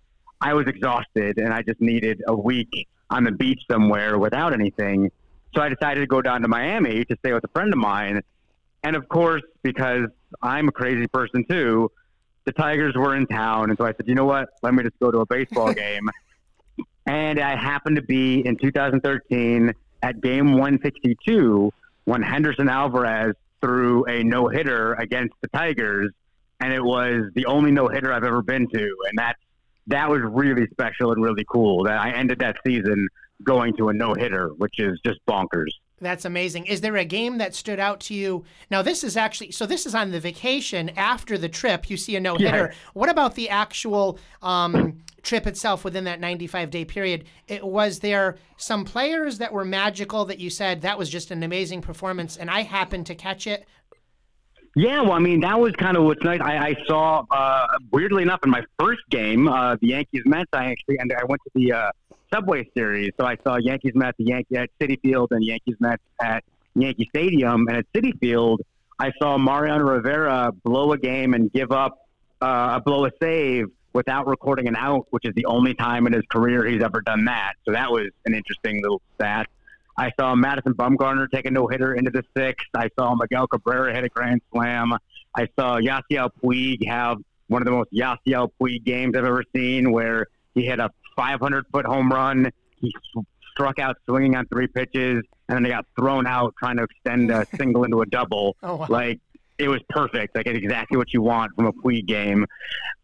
[0.42, 5.12] I was exhausted and I just needed a week on the beach somewhere without anything.
[5.56, 8.22] So I decided to go down to Miami to stay with a friend of mine.
[8.84, 10.08] And of course, because
[10.42, 11.92] I'm a crazy person too,
[12.44, 13.70] the Tigers were in town.
[13.70, 14.50] And so I said, you know what?
[14.62, 16.10] Let me just go to a baseball game.
[17.08, 21.72] And I happened to be in 2013 at game 162
[22.04, 26.12] when Henderson Alvarez threw a no hitter against the Tigers.
[26.60, 28.96] And it was the only no hitter I've ever been to.
[29.10, 29.36] And that,
[29.88, 33.08] that was really special and really cool that I ended that season
[33.44, 35.70] going to a no hitter, which is just bonkers.
[36.00, 36.66] That's amazing.
[36.66, 38.44] Is there a game that stood out to you?
[38.70, 39.66] Now, this is actually so.
[39.66, 41.90] This is on the vacation after the trip.
[41.90, 42.70] You see a no hitter.
[42.72, 42.78] Yeah.
[42.94, 47.26] What about the actual um, trip itself within that 95 day period?
[47.48, 51.44] It, was there some players that were magical that you said that was just an
[51.44, 53.68] amazing performance, and I happened to catch it?
[54.78, 56.42] Yeah, well, I mean, that was kind of what's nice.
[56.42, 60.50] I, I saw, uh, weirdly enough, in my first game, uh, the Yankees Mets.
[60.54, 61.74] I actually, and I went to the.
[61.74, 61.92] Uh,
[62.34, 63.12] Subway Series.
[63.20, 66.44] So I saw Yankees Mets at Yankee at Citi Field and Yankees Mets at
[66.76, 67.68] Yankee Stadium.
[67.68, 68.62] And at Citi Field,
[69.00, 71.98] I saw Mariano Rivera blow a game and give up
[72.42, 76.12] uh, a blow a save without recording an out, which is the only time in
[76.12, 77.54] his career he's ever done that.
[77.64, 79.48] So that was an interesting little stat.
[79.98, 82.68] I saw Madison Bumgarner take a no hitter into the sixth.
[82.76, 84.92] I saw Miguel Cabrera hit a grand slam.
[85.34, 89.94] I saw Yasiel Puig have one of the most Yasiel Puig games I've ever seen,
[89.94, 92.52] where he hit a 500 foot home run.
[92.82, 92.94] He
[93.52, 97.32] struck out swinging on three pitches, and then he got thrown out trying to extend
[97.32, 98.58] a single into a double.
[98.64, 98.88] Oh, wow.
[98.90, 99.22] Like
[99.58, 100.36] it was perfect.
[100.36, 102.46] Like it's exactly what you want from a Puig game.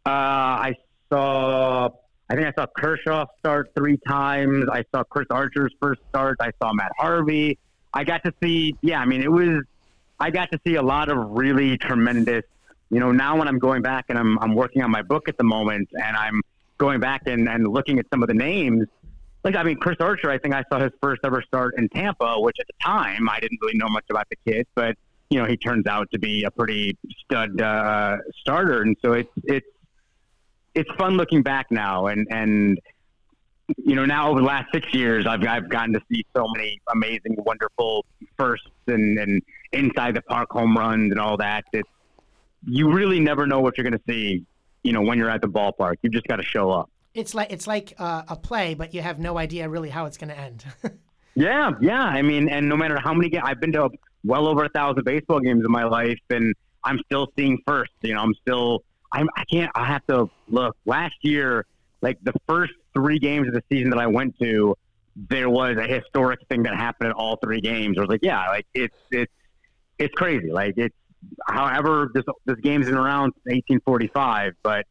[0.06, 0.76] Uh, I
[1.10, 1.90] saw.
[2.30, 4.66] I think I saw Kershaw start three times.
[4.72, 6.38] I saw Chris Archer's first start.
[6.40, 7.58] I saw Matt Harvey.
[7.94, 8.76] I got to see.
[8.82, 9.64] Yeah, I mean, it was.
[10.20, 12.44] I got to see a lot of really tremendous.
[12.90, 15.38] You know, now when I'm going back and I'm I'm working on my book at
[15.38, 16.42] the moment, and I'm
[16.78, 18.88] going back and, and looking at some of the names,
[19.44, 22.40] like I mean, Chris Archer, I think I saw his first ever start in Tampa,
[22.40, 24.96] which at the time I didn't really know much about the kid, but
[25.32, 29.32] you know he turns out to be a pretty stud uh, starter, and so it's
[29.46, 29.68] it's
[30.76, 32.80] it's fun looking back now, and and
[33.78, 36.80] you know now over the last six years, I've I've gotten to see so many
[36.94, 38.06] amazing, wonderful
[38.38, 39.42] firsts and and
[39.72, 41.64] inside the park home runs and all that.
[41.74, 41.90] It's
[42.68, 44.46] you really never know what you're going to see
[44.84, 45.96] you know, when you're at the ballpark.
[46.02, 46.90] You've just got to show up.
[47.14, 50.18] It's like it's like uh, a play, but you have no idea really how it's
[50.18, 50.64] going to end.
[51.36, 52.04] yeah, yeah.
[52.04, 53.90] I mean, and no matter how many games I've been to
[54.24, 56.54] well over a thousand baseball games in my life, and
[56.84, 57.92] I'm still seeing first.
[58.02, 59.72] You know, I'm still I'm I can't.
[59.76, 60.76] I have to look.
[60.86, 61.66] Last year,
[62.02, 64.76] like the first three games of the season that I went to,
[65.16, 67.98] there was a historic thing that happened in all three games.
[67.98, 69.32] I was like, yeah, like it's it's
[69.98, 70.52] it's crazy.
[70.52, 70.96] Like it's
[71.48, 74.86] however, this this game's been around 1845, but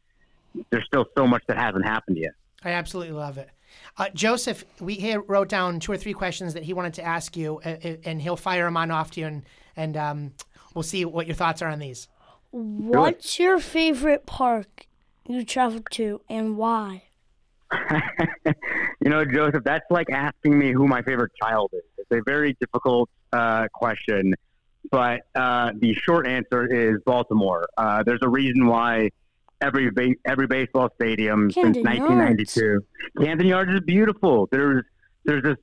[0.69, 2.33] there's still so much that hasn't happened yet.
[2.63, 3.49] I absolutely love it.
[3.97, 7.35] Uh, Joseph, we he wrote down two or three questions that he wanted to ask
[7.35, 9.43] you, uh, uh, and he'll fire them on off to you, and
[9.75, 10.33] and um,
[10.73, 12.07] we'll see what your thoughts are on these.
[12.51, 14.87] What's your favorite park
[15.27, 17.03] you traveled to, and why?
[18.99, 21.83] you know, Joseph, that's like asking me who my favorite child is.
[21.97, 24.33] It's a very difficult uh, question,
[24.89, 27.67] but uh, the short answer is Baltimore.
[27.77, 29.09] Uh, there's a reason why
[29.61, 32.81] every ba- every baseball stadium Camden since 1992.
[33.19, 34.47] Camden Yards is beautiful.
[34.51, 34.83] There's
[35.23, 35.57] there's this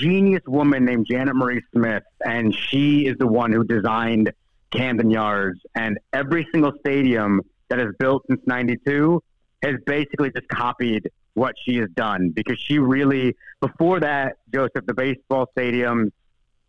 [0.00, 4.32] genius woman named Janet Marie Smith, and she is the one who designed
[4.70, 5.60] Camden Yards.
[5.74, 9.22] And every single stadium that is built since '92
[9.62, 14.94] has basically just copied what she has done because she really before that Joseph the
[14.94, 16.10] baseball stadiums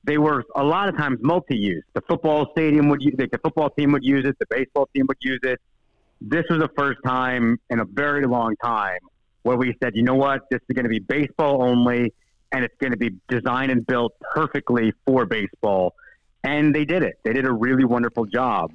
[0.04, 1.84] they were a lot of times multi-use.
[1.93, 5.17] The football stadium would use the football team would use it, the baseball team would
[5.20, 5.60] use it.
[6.21, 8.99] This was the first time in a very long time
[9.43, 12.13] where we said, you know what, this is going to be baseball only,
[12.51, 15.93] and it's going to be designed and built perfectly for baseball.
[16.43, 17.19] And they did it.
[17.23, 18.71] They did a really wonderful job.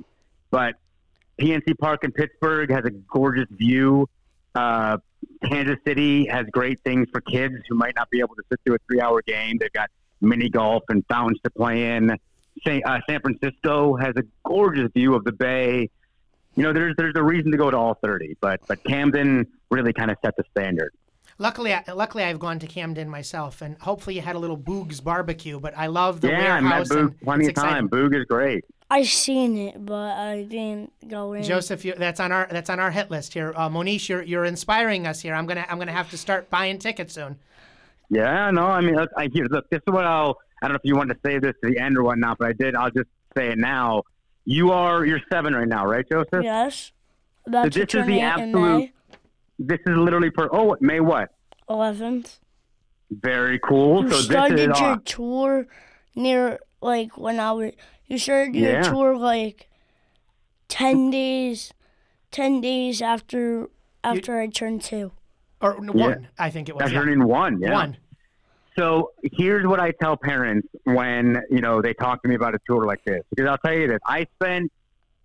[0.50, 0.76] But
[1.38, 4.09] PNC Park in Pittsburgh has a gorgeous view.
[4.55, 4.98] Uh,
[5.44, 8.76] Kansas City has great things for kids who might not be able to sit through
[8.76, 9.59] a three-hour game.
[9.59, 12.16] They've got mini golf and fountains to play in.
[12.64, 15.90] San, uh, San Francisco has a gorgeous view of the bay.
[16.55, 19.93] You know, there's there's a reason to go to all 30, but but Camden really
[19.93, 20.93] kind of set the standard.
[21.38, 25.01] Luckily, I, luckily I've gone to Camden myself, and hopefully you had a little Boog's
[25.01, 25.59] barbecue.
[25.59, 26.88] But I love the yeah, I met warehouse.
[26.88, 27.88] Boog and plenty of time.
[27.88, 28.65] Boog is great.
[28.91, 31.43] I've seen it, but I didn't go in.
[31.43, 33.55] Joseph, you, that's on our that's on our hit list here.
[33.57, 35.35] Uh, Monish, you're you're inspiring us here.
[35.35, 37.38] I'm gonna I'm gonna have to start buying tickets soon.
[38.11, 39.47] Yeah, no, I mean, look, I hear.
[39.47, 40.37] Look, this is what I'll.
[40.61, 42.49] I don't know if you want to say this to the end or whatnot, but
[42.49, 42.77] I did.
[42.77, 44.03] I'll just say it now.
[44.44, 46.42] You are you're seven right now, right, Joseph?
[46.42, 46.92] Yes.
[47.46, 48.92] About So to this is turn the eight in absolute- May.
[49.59, 50.48] This is literally per.
[50.52, 51.31] Oh, May what?
[51.68, 52.38] 11th.
[53.11, 54.02] Very cool.
[54.05, 54.81] You so this started is.
[54.81, 55.66] your Uh, tour
[56.16, 57.72] near, like, when I was.
[58.07, 58.83] You started your Yeah.
[58.83, 59.68] tour, like,
[60.68, 61.72] 10 days.
[62.31, 63.68] 10 days after
[64.02, 65.12] after I turned two.
[65.61, 66.07] Or n- Yeah.
[66.07, 66.81] one, I think it was.
[66.81, 66.98] that's yeah.
[67.00, 67.61] turning one.
[67.61, 67.72] Yeah.
[67.74, 67.96] One.
[68.77, 72.59] So here's what I tell parents when you know they talk to me about a
[72.67, 73.23] tour like this.
[73.31, 74.73] Because I'll tell you this: I spent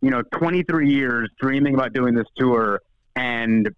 [0.02, 2.82] you know 23 years dreaming about doing this tour
[3.16, 3.70] and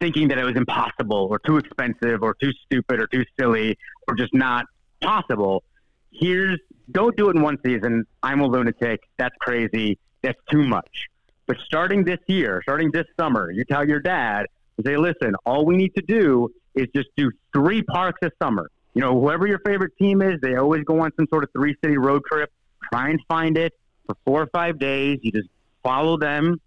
[0.00, 3.76] thinking that it was impossible or too expensive or too stupid or too silly
[4.08, 4.64] or just not
[5.00, 5.62] possible.
[6.10, 6.58] Here's
[6.90, 8.04] don't do it in one season.
[8.22, 9.00] I'm a lunatic.
[9.18, 9.98] That's crazy.
[10.22, 11.06] That's too much.
[11.46, 15.64] But starting this year, starting this summer, you tell your dad, you say, listen, all
[15.64, 18.70] we need to do is just do three parks this summer.
[18.94, 21.76] You know, whoever your favorite team is, they always go on some sort of three
[21.82, 22.50] city road trip.
[22.92, 23.72] Try and find it
[24.06, 25.20] for four or five days.
[25.22, 25.48] You just
[25.82, 26.60] follow them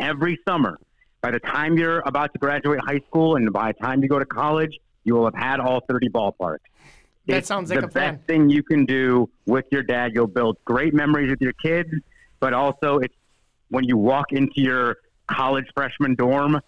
[0.00, 0.78] every summer.
[1.20, 4.18] By the time you're about to graduate high school and by the time you go
[4.18, 6.58] to college, you will have had all 30 ballparks.
[7.26, 8.16] That It's sounds like the a plan.
[8.16, 10.12] best thing you can do with your dad.
[10.14, 11.88] You'll build great memories with your kids,
[12.40, 13.14] but also it's
[13.68, 16.60] when you walk into your college freshman dorm,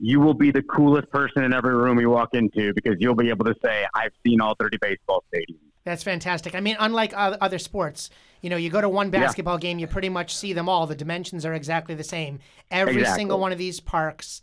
[0.00, 3.28] you will be the coolest person in every room you walk into because you'll be
[3.30, 6.54] able to say, "I've seen all 30 baseball stadiums." That's fantastic.
[6.54, 8.10] I mean, unlike other sports,
[8.42, 10.86] you know, you go to one basketball game, you pretty much see them all.
[10.86, 12.40] The dimensions are exactly the same.
[12.70, 13.20] Every Exactly.
[13.20, 14.42] single one of these parks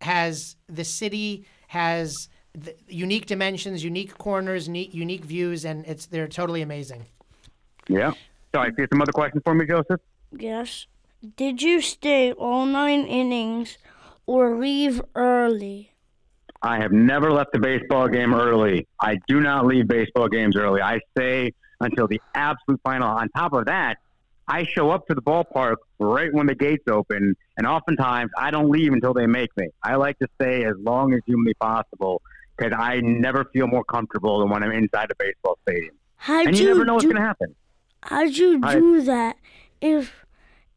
[0.00, 6.28] has the city has the unique dimensions, unique corners, unique, unique views, and it's they're
[6.28, 7.04] totally amazing.
[7.88, 8.12] Yeah.
[8.54, 10.00] So I see some other questions for me, Joseph.
[10.32, 10.86] Yes.
[11.36, 13.78] Did you stay all nine innings
[14.26, 15.92] or leave early?
[16.62, 18.86] I have never left a baseball game early.
[19.00, 20.80] I do not leave baseball games early.
[20.80, 23.08] I stay until the absolute final.
[23.08, 23.98] On top of that,
[24.48, 28.70] I show up to the ballpark right when the gates open, and oftentimes I don't
[28.70, 29.68] leave until they make me.
[29.82, 32.22] I like to stay as long as humanly possible
[32.56, 35.94] because I never feel more comfortable than when I'm inside a baseball stadium.
[36.16, 37.54] How'd And you you, never know what's do, going to happen.
[38.02, 39.36] how'd you I- do that
[39.80, 40.25] if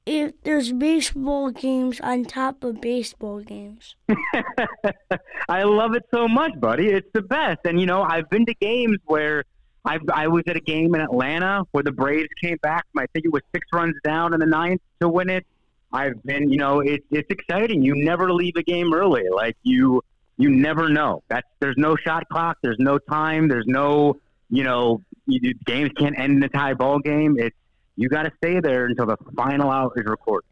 [0.10, 3.96] if there's baseball games on top of baseball games?
[5.48, 6.88] I love it so much, buddy.
[6.88, 7.60] It's the best.
[7.66, 9.44] And you know, I've been to games where
[9.86, 12.86] I've, I was at a game in Atlanta where the Braves came back.
[12.98, 15.46] I think it was six runs down in the ninth to win it.
[15.94, 17.84] I've been, you know, it's it's exciting.
[17.84, 19.26] You never leave a game early.
[19.32, 20.02] Like you,
[20.38, 21.22] you never know.
[21.30, 22.58] That's there's no shot clock.
[22.64, 23.48] There's no time.
[23.48, 24.18] There's no,
[24.50, 27.38] you know, you, games can't end in a tie ball game.
[27.38, 27.56] It's
[28.00, 30.48] you got to stay there until the final out is recorded.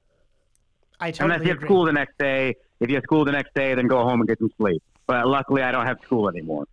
[1.00, 1.68] I Unless totally you have agree.
[1.68, 2.56] school the next day.
[2.82, 4.84] If you have school the next day, then go home and get some sleep.
[5.06, 6.66] But luckily, I don't have school anymore.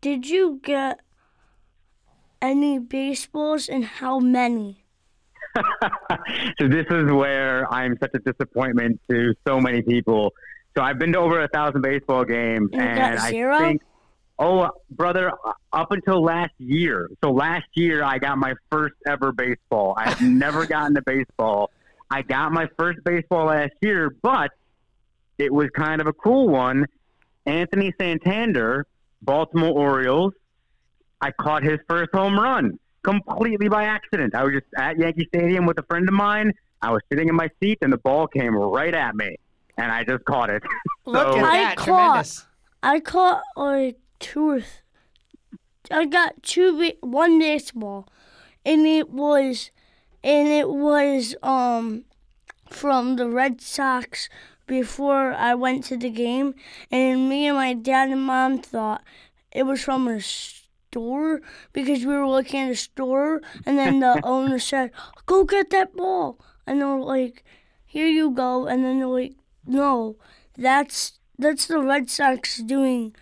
[0.00, 0.98] Did you get
[2.42, 4.84] any baseballs and how many?
[6.58, 10.32] so this is where I'm such a disappointment to so many people.
[10.76, 13.54] So I've been to over a thousand baseball games, You got and zero?
[13.54, 13.82] I think,
[14.38, 17.08] oh, brother, uh, up until last year.
[17.22, 19.94] So last year, I got my first ever baseball.
[19.96, 21.70] I've never gotten a baseball.
[22.10, 24.50] I got my first baseball last year, but
[25.38, 26.86] it was kind of a cool one.
[27.46, 28.86] Anthony Santander,
[29.22, 30.32] Baltimore Orioles.
[31.20, 34.34] I caught his first home run completely by accident.
[34.34, 36.52] I was just at Yankee Stadium with a friend of mine.
[36.82, 39.36] I was sitting in my seat, and the ball came right at me,
[39.78, 40.62] and I just caught it.
[41.06, 41.76] Look So- at I that.
[41.76, 42.46] caught- Tremendous.
[42.82, 44.70] I caught like two or th-
[45.90, 48.08] I got two ba- one baseball
[48.64, 49.70] and it was
[50.24, 52.04] and it was um
[52.70, 54.28] from the Red Sox
[54.66, 56.54] before I went to the game
[56.90, 59.02] and me and my dad and mom thought
[59.52, 61.40] it was from a store
[61.72, 64.90] because we were looking at a store and then the owner said,
[65.26, 67.44] Go get that ball and they were like,
[67.84, 69.34] Here you go and then they're like,
[69.66, 70.16] No,
[70.56, 73.14] that's that's the Red Sox doing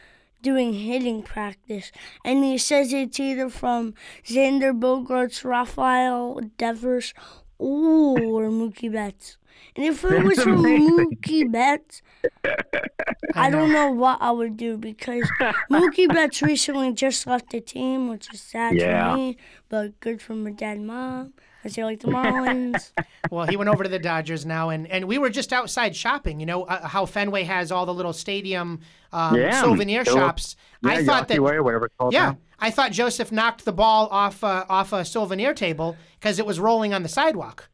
[0.45, 1.91] doing hitting practice.
[2.25, 7.13] And he says it's either from Xander Bogaerts, Rafael Devers,
[7.59, 8.19] or
[8.51, 9.39] Mookie Betts.
[9.77, 10.63] And if it was from.
[10.63, 12.03] Mookie Betts,
[13.35, 15.29] I don't know what I would do because
[15.71, 19.11] Mookie Betts recently just left the team, which is sad Yeah.
[19.11, 19.37] for me,
[19.69, 21.33] but good for my dad and mom.
[21.65, 22.93] I say like the Marlins.
[23.31, 26.39] Well, he went over to the Dodgers now, and, and we were just outside shopping.
[26.41, 28.81] You know uh, how Fenway has all the little stadium
[29.13, 29.63] um, Yeah.
[29.63, 30.57] souvenir Still- shops.
[30.83, 32.13] Yeah, I thought Yawkey that Way, whatever it's called.
[32.13, 32.39] yeah, now.
[32.61, 36.61] I thought Joseph knocked the ball off uh, off a souvenir table because it was
[36.61, 37.71] rolling on the sidewalk,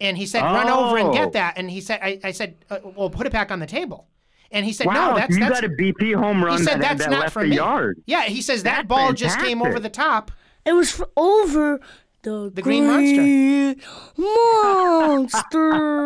[0.00, 1.12] and he said, "Run over and Oh.
[1.12, 3.66] get that." And he said, "I, I said, uh, well, put it back on the
[3.66, 4.08] table."
[4.50, 6.74] And he said, Wow, "No, that's you that's." got a BP home run he said,
[6.74, 8.02] that, "That's that not left for the me." yard.
[8.04, 10.30] Yeah, he says that That's ball just came over the top.
[10.66, 11.80] It was for over
[12.22, 13.16] the, The Green Monster.
[13.16, 13.80] Green
[14.18, 16.00] Monster.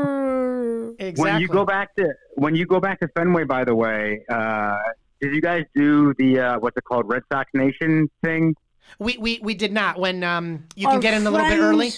[1.07, 1.31] Exactly.
[1.33, 4.79] When you go back to when you go back to Fenway, by the way, uh,
[5.21, 8.55] did you guys do the uh, what's it called, Red Sox Nation thing?
[8.99, 9.99] we, we we did not.
[9.99, 11.91] When um, you can get in a little bit early.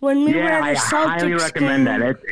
[0.00, 2.10] When we were yeah, at I a Celtics highly recommend game, that.
[2.10, 2.22] It's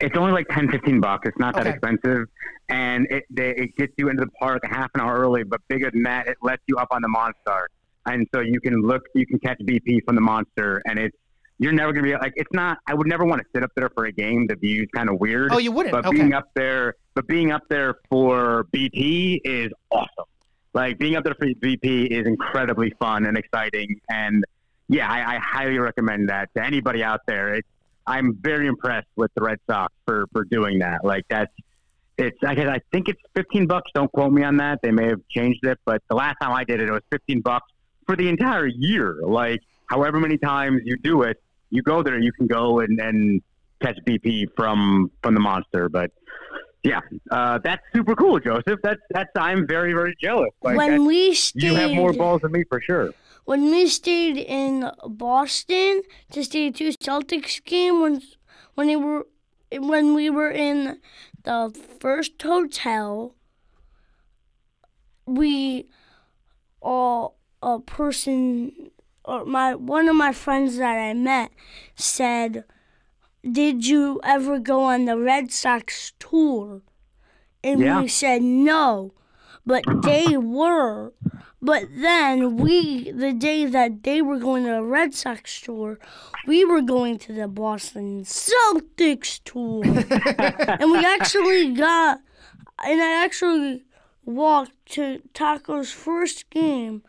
[0.00, 1.28] it's only like 10, 15 bucks.
[1.28, 1.76] It's not that Okay.
[1.76, 2.26] expensive,
[2.68, 5.44] and it they, it gets you into the park half an hour early.
[5.44, 7.68] But bigger than that, it lets you up on the monster,
[8.06, 11.16] and so you can look, you can catch BP from the monster, and it's
[11.58, 12.78] you're never gonna be like it's not.
[12.86, 14.46] I would never want to sit up there for a game.
[14.46, 15.52] The view's kind of weird.
[15.52, 15.92] Oh, you wouldn't.
[15.92, 16.16] But okay.
[16.16, 20.24] being up there, but being up there for BP is awesome.
[20.74, 24.44] Like being up there for BP is incredibly fun and exciting, and
[24.88, 27.54] yeah, I, I highly recommend that to anybody out there.
[27.54, 27.68] It's,
[28.06, 31.04] I'm very impressed with the Red Sox for for doing that.
[31.04, 31.52] Like that's
[32.18, 33.90] it's I, guess, I think it's 15 bucks.
[33.94, 34.80] Don't quote me on that.
[34.82, 37.40] They may have changed it, but the last time I did it, it was 15
[37.40, 37.70] bucks
[38.06, 39.18] for the entire year.
[39.22, 43.42] Like however many times you do it, you go there, you can go and, and
[43.80, 45.88] catch BP from from the monster.
[45.88, 46.10] But
[46.82, 47.00] yeah,
[47.30, 48.80] uh, that's super cool, Joseph.
[48.82, 50.50] That's that's I'm very very jealous.
[50.62, 53.12] Like when we stayed, you have more balls than me for sure.
[53.44, 58.22] when we stayed in Boston to stay to Celtics game when
[58.74, 59.26] when we were
[59.78, 61.00] when we were in
[61.44, 63.34] the first hotel,
[65.26, 65.86] we
[66.80, 68.90] all a person
[69.24, 71.50] or my one of my friends that I met
[71.94, 72.64] said,
[73.50, 76.82] "Did you ever go on the Red Sox tour?"
[77.64, 78.00] And Yeah.
[78.00, 79.12] we said no,
[79.64, 81.12] but they were.
[81.64, 86.00] But then we, the day that they were going to the Red Sox tour,
[86.44, 89.84] we were going to the Boston Celtics tour,
[90.80, 92.18] and we actually got,
[92.84, 93.84] and I actually
[94.24, 97.04] walked to Tacko's first game,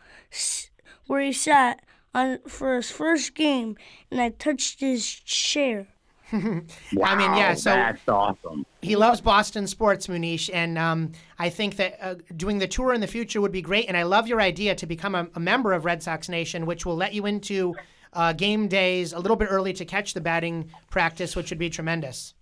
[1.06, 1.82] where he sat
[2.14, 3.76] on for his first game,
[4.10, 5.88] and I touched his chair.
[6.32, 6.40] Wow,
[7.04, 8.66] I mean, yeah, so- that's awesome.
[8.82, 13.00] He loves Boston sports, Munish, and um, I think that uh, doing the tour in
[13.00, 13.86] the future would be great.
[13.88, 16.84] And I love your idea to become a, a member of Red Sox Nation, which
[16.84, 17.74] will let you into
[18.12, 21.70] uh, game days a little bit early to catch the batting practice, which would be
[21.70, 22.34] tremendous.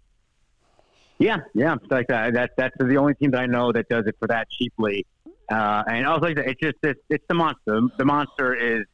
[1.18, 2.34] Yeah, yeah, like that.
[2.34, 5.06] That that's the only team that I know that does it for that cheaply.
[5.52, 7.80] Uh, and also, like it's just it's, it's the monster.
[7.98, 8.84] The monster is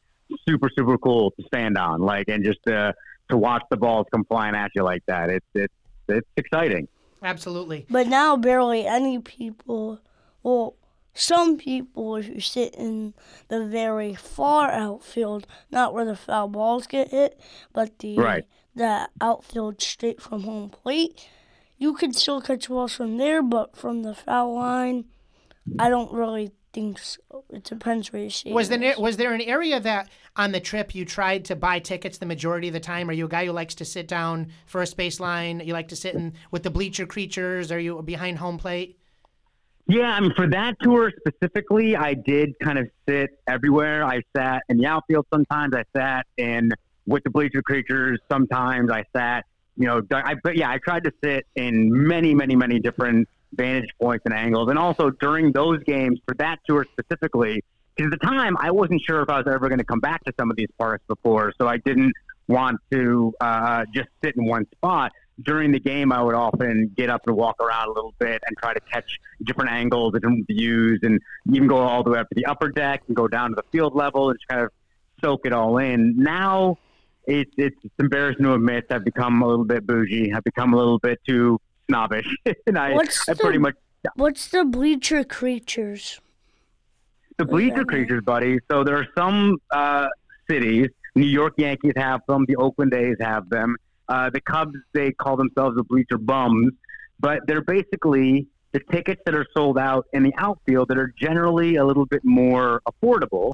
[0.47, 2.91] super super cool to stand on, like, and just uh,
[3.29, 5.29] to watch the balls come flying at you like that.
[5.29, 5.73] It's it's
[6.09, 6.87] it's exciting.
[7.21, 7.85] Absolutely.
[7.89, 9.99] But now barely any people,
[10.43, 10.75] well,
[11.13, 13.13] some people, if you sit in
[13.49, 17.39] the very far outfield, not where the foul balls get hit,
[17.73, 18.45] but the Right.
[18.75, 21.27] the outfield straight from home plate,
[21.77, 25.05] you could still catch balls from there, but from the foul line,
[25.77, 27.19] I don't really think so.
[27.49, 28.51] It depends where you see.
[28.51, 28.79] Was it.
[28.79, 32.25] there was there an area that on the trip you tried to buy tickets the
[32.25, 33.09] majority of the time?
[33.09, 35.65] Are you a guy who likes to sit down first baseline?
[35.65, 37.71] You like to sit in with the bleacher creatures?
[37.71, 38.97] Are you behind home plate?
[39.87, 44.03] Yeah, I mean, for that tour specifically, I did kind of sit everywhere.
[44.03, 45.73] I sat in the outfield sometimes.
[45.73, 46.71] I sat in
[47.07, 48.19] with the bleacher creatures.
[48.31, 49.45] Sometimes I sat,
[49.77, 53.89] you know, I, but yeah, I tried to sit in many, many, many different vantage
[54.01, 54.69] points and angles.
[54.69, 57.63] And also during those games for that tour specifically,
[57.95, 60.23] because at the time I wasn't sure if I was ever going to come back
[60.25, 62.13] to some of these parks before, so I didn't
[62.47, 65.11] want to uh, just sit in one spot.
[65.41, 68.57] During the game, I would often get up and walk around a little bit and
[68.57, 71.21] try to catch different angles, different views, and
[71.53, 73.63] even go all the way up to the upper deck and go down to the
[73.71, 74.71] field level and just kind of
[75.23, 76.15] soak it all in.
[76.17, 76.77] Now,
[77.25, 80.33] it's it's embarrassing to admit I've become a little bit bougie.
[80.33, 82.27] I've become a little bit too snobbish,
[82.67, 83.75] and I, What's I the- pretty much
[84.15, 86.21] What's the bleacher creatures?
[87.37, 88.59] the bleacher creatures, buddy.
[88.71, 90.07] So there are some uh,
[90.49, 90.87] cities.
[91.15, 92.45] New York Yankees have them.
[92.47, 93.75] The Oakland A's have them.
[94.07, 96.71] Uh, the Cubs they call themselves the bleacher bums,
[97.19, 101.75] but they're basically the tickets that are sold out in the outfield that are generally
[101.75, 103.53] a little bit more affordable.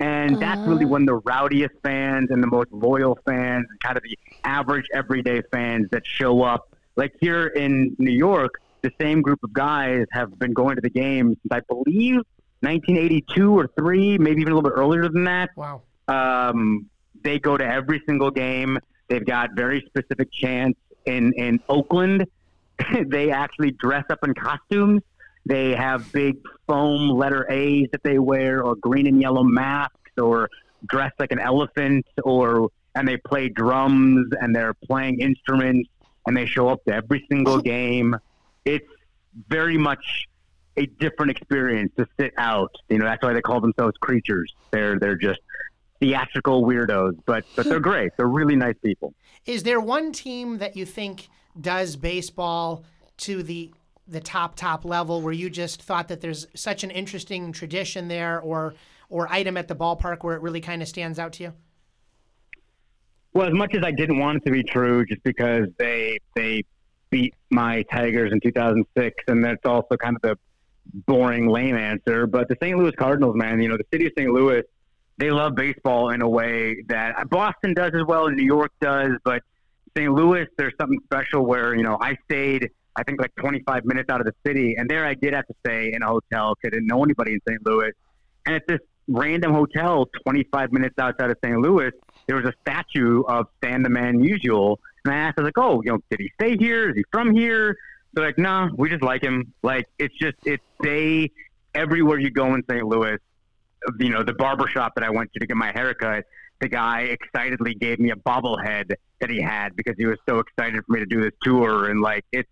[0.00, 4.02] And that's really when the rowdiest fans and the most loyal fans, and kind of
[4.02, 6.68] the average everyday fans that show up.
[6.96, 10.90] Like here in New York, the same group of guys have been going to the
[10.90, 12.20] games since I believe
[12.60, 15.50] 1982 or three, maybe even a little bit earlier than that.
[15.56, 15.82] Wow.
[16.08, 16.86] Um,
[17.22, 18.78] they go to every single game.
[19.08, 22.26] They've got very specific chants in in Oakland.
[23.06, 25.02] they actually dress up in costumes.
[25.44, 26.36] They have big
[26.66, 30.48] foam letter A's that they wear, or green and yellow masks, or
[30.86, 35.88] dress like an elephant, or and they play drums and they're playing instruments
[36.26, 37.62] and they show up to every single uh-huh.
[37.62, 38.16] game.
[38.64, 38.88] It's
[39.48, 40.28] very much
[40.76, 42.74] a different experience to sit out.
[42.88, 44.54] You know, that's why they call themselves creatures.
[44.70, 45.40] They're they're just
[46.00, 48.12] theatrical weirdos, but but they're great.
[48.16, 49.14] They're really nice people.
[49.46, 51.28] Is there one team that you think
[51.60, 52.84] does baseball
[53.18, 53.72] to the
[54.08, 58.40] the top top level where you just thought that there's such an interesting tradition there
[58.40, 58.74] or
[59.08, 61.52] or item at the ballpark where it really kind of stands out to you?
[63.34, 66.64] Well, as much as I didn't want it to be true, just because they they
[67.10, 70.38] beat my Tigers in 2006, and that's also kind of the
[71.06, 72.26] boring, lame answer.
[72.26, 72.76] But the St.
[72.76, 74.30] Louis Cardinals, man, you know, the city of St.
[74.30, 74.62] Louis,
[75.18, 79.12] they love baseball in a way that Boston does as well, and New York does.
[79.24, 79.42] But
[79.96, 80.12] St.
[80.12, 82.70] Louis, there's something special where you know I stayed.
[82.94, 85.54] I think like 25 minutes out of the city, and there I did have to
[85.64, 87.64] stay in a hotel because I didn't know anybody in St.
[87.64, 87.92] Louis.
[88.44, 91.58] And at this random hotel 25 minutes outside of St.
[91.58, 91.90] Louis,
[92.26, 94.76] there was a statue of Stan the Man Musial.
[95.04, 96.90] And I asked, I was like, oh, you know, did he stay here?
[96.90, 97.76] Is he from here?
[98.14, 99.52] They're like, nah, we just like him.
[99.62, 101.30] Like, it's just, it's they,
[101.74, 102.84] everywhere you go in St.
[102.84, 103.18] Louis,
[103.98, 106.24] you know, the barber shop that I went to to get my haircut,
[106.60, 110.84] the guy excitedly gave me a bobblehead that he had because he was so excited
[110.86, 111.90] for me to do this tour.
[111.90, 112.48] And like, it's,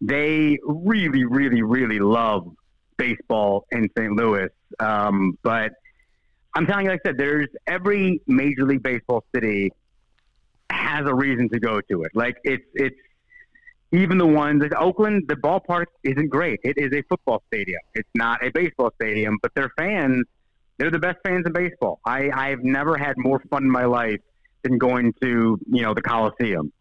[0.00, 2.54] they really, really, really love
[2.96, 4.12] baseball in St.
[4.12, 4.48] Louis.
[4.78, 5.72] Um, but
[6.54, 9.72] I'm telling you, like I said, there's every Major League Baseball city
[10.70, 12.12] has a reason to go to it.
[12.14, 12.96] Like it's it's
[13.92, 16.60] even the ones like Oakland, the ballpark isn't great.
[16.62, 17.80] It is a football stadium.
[17.94, 20.24] It's not a baseball stadium, but their fans,
[20.78, 22.00] they're the best fans in baseball.
[22.04, 24.20] I I've never had more fun in my life
[24.62, 26.72] than going to you know the Coliseum.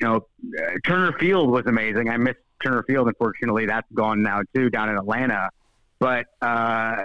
[0.00, 0.16] You know,
[0.58, 2.08] uh, Turner Field was amazing.
[2.08, 3.08] I missed Turner Field.
[3.08, 5.50] Unfortunately, that's gone now too down in Atlanta.
[5.98, 7.02] But uh,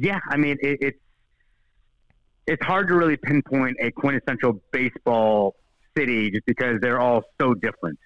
[0.00, 0.98] yeah, I mean it, it's
[2.46, 5.54] it's hard to really pinpoint a quintessential baseball
[5.96, 7.98] city just because they're all so different.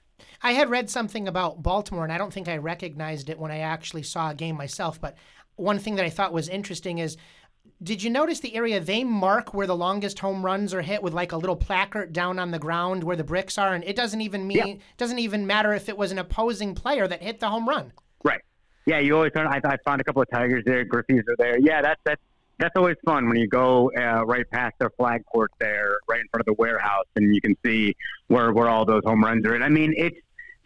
[0.43, 3.59] I had read something about Baltimore, and I don't think I recognized it when I
[3.59, 5.01] actually saw a game myself.
[5.01, 5.17] But
[5.57, 7.17] one thing that I thought was interesting is
[7.83, 11.13] did you notice the area they mark where the longest home runs are hit with
[11.15, 14.21] like a little placard down on the ground where the bricks are and it doesn't
[14.21, 14.75] even mean Yeah.
[14.97, 17.93] doesn't even matter if it was an opposing player that hit the home run
[18.23, 18.41] Right.
[18.87, 19.49] Yeah, you always find.
[19.49, 20.85] I, I found a couple of tigers there.
[20.85, 21.59] Griffey's are there.
[21.59, 22.21] Yeah, that's that's
[22.59, 26.29] that's always fun when you go uh, right past their flag court there, right in
[26.29, 27.97] front of the warehouse, and you can see
[28.29, 29.55] where where all those home runs are.
[29.55, 30.19] And I mean, it's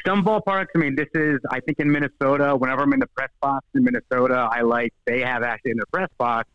[0.07, 0.67] some ballparks.
[0.75, 2.57] I mean, this is I think in Minnesota.
[2.57, 5.87] Whenever I'm in the press box in Minnesota, I like they have actually in their
[5.93, 6.49] press box.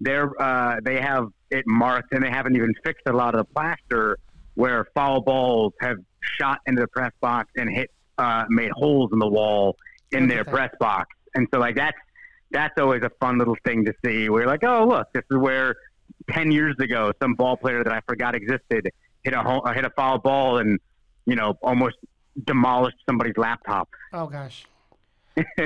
[0.00, 3.52] They're uh, they have it marked, and they haven't even fixed a lot of the
[3.54, 4.18] plaster
[4.54, 5.96] where foul balls have
[6.38, 9.76] shot into the press box and hit uh, made holes in the wall
[10.14, 11.08] in their press box.
[11.34, 11.98] And so like that's
[12.50, 14.24] that's always a fun little thing to see.
[14.24, 15.74] You're like, oh look, this is where
[16.30, 18.90] ten years ago some ball player that I forgot existed
[19.24, 20.78] hit a home, hit a foul ball and
[21.26, 21.96] you know almost
[22.44, 23.88] demolished somebody's laptop.
[24.12, 24.64] oh gosh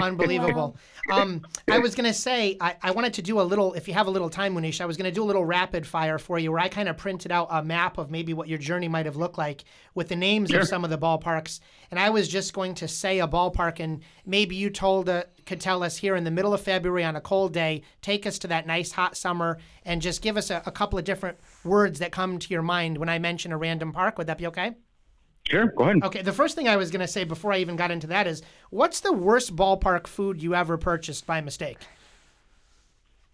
[0.00, 0.76] Unbelievable.
[1.10, 3.94] Um, I was going to say, I, I wanted to do a little, if you
[3.94, 6.38] have a little time, Munish, I was going to do a little rapid fire for
[6.38, 9.06] you where I kind of printed out a map of maybe what your journey might
[9.06, 9.64] have looked like
[9.94, 10.60] with the names Sure.
[10.60, 11.60] of some of the ballparks.
[11.90, 15.62] And I was just going to say a ballpark, and maybe you told uh, could
[15.62, 18.48] tell us here in the middle of February on a cold day, take us to
[18.48, 19.56] that nice hot summer
[19.86, 22.98] and just give us a, a couple of different words that come to your mind
[22.98, 24.18] when I mention a random park.
[24.18, 24.74] Would that be okay?
[25.48, 26.02] Sure, go ahead.
[26.04, 28.26] Okay, the first thing I was going to say before I even got into that
[28.26, 31.78] is, what's the worst ballpark food you ever purchased by mistake?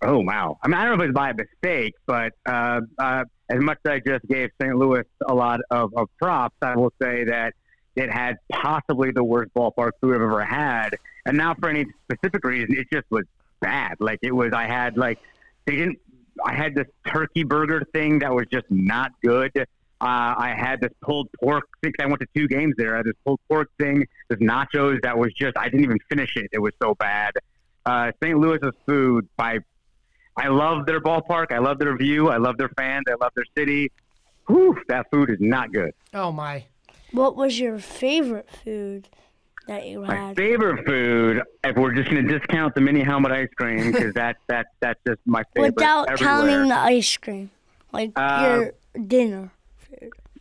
[0.01, 0.59] Oh wow!
[0.63, 3.93] I mean, I don't know if it's by mistake, but uh, uh, as much as
[3.93, 4.77] I just gave St.
[4.77, 7.55] Louis a lot of, of props, I will say that
[7.97, 10.91] it had possibly the worst ballpark food I've ever had.
[11.27, 13.25] And now, for any specific reason, it just was
[13.61, 13.97] bad.
[13.99, 15.19] Like it was, I had like
[15.67, 15.99] they didn't.
[16.45, 19.53] I had this turkey burger thing that was just not good.
[20.05, 21.65] Uh, I had this pulled pork.
[21.77, 22.93] I think I went to two games there.
[22.93, 25.57] I had this pulled pork thing, this nachos that was just.
[25.57, 26.51] I didn't even finish it.
[26.53, 27.33] It was so bad.
[27.87, 28.39] Uh, St.
[28.39, 29.61] Louis's food by
[30.37, 31.53] I love their ballpark.
[31.53, 32.29] I love their view.
[32.29, 33.05] I love their fans.
[33.09, 33.91] I love their city.
[34.47, 35.93] Whew, that food is not good.
[36.13, 36.65] Oh my!
[37.13, 39.09] What was your favorite food
[39.69, 40.13] that you had?
[40.13, 44.13] My favorite food, if we're just going to discount the mini helmet ice cream, because
[44.13, 45.77] that's that's that's just my favorite.
[45.77, 46.35] Without everywhere.
[46.37, 47.51] counting the ice cream,
[47.93, 48.43] like Uh,
[48.97, 49.51] your dinner.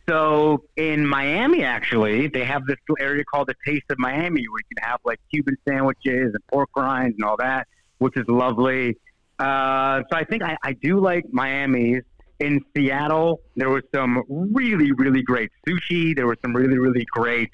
[0.08, 4.76] So in Miami, actually, they have this area called the Taste of Miami, where you
[4.76, 7.66] can have like Cuban sandwiches and pork rinds and all that,
[7.98, 8.98] which is lovely.
[9.38, 12.02] Uh, so I think I, I do like Miami's.
[12.40, 16.14] In Seattle, there was some really, really great sushi.
[16.14, 17.50] There was some really, really great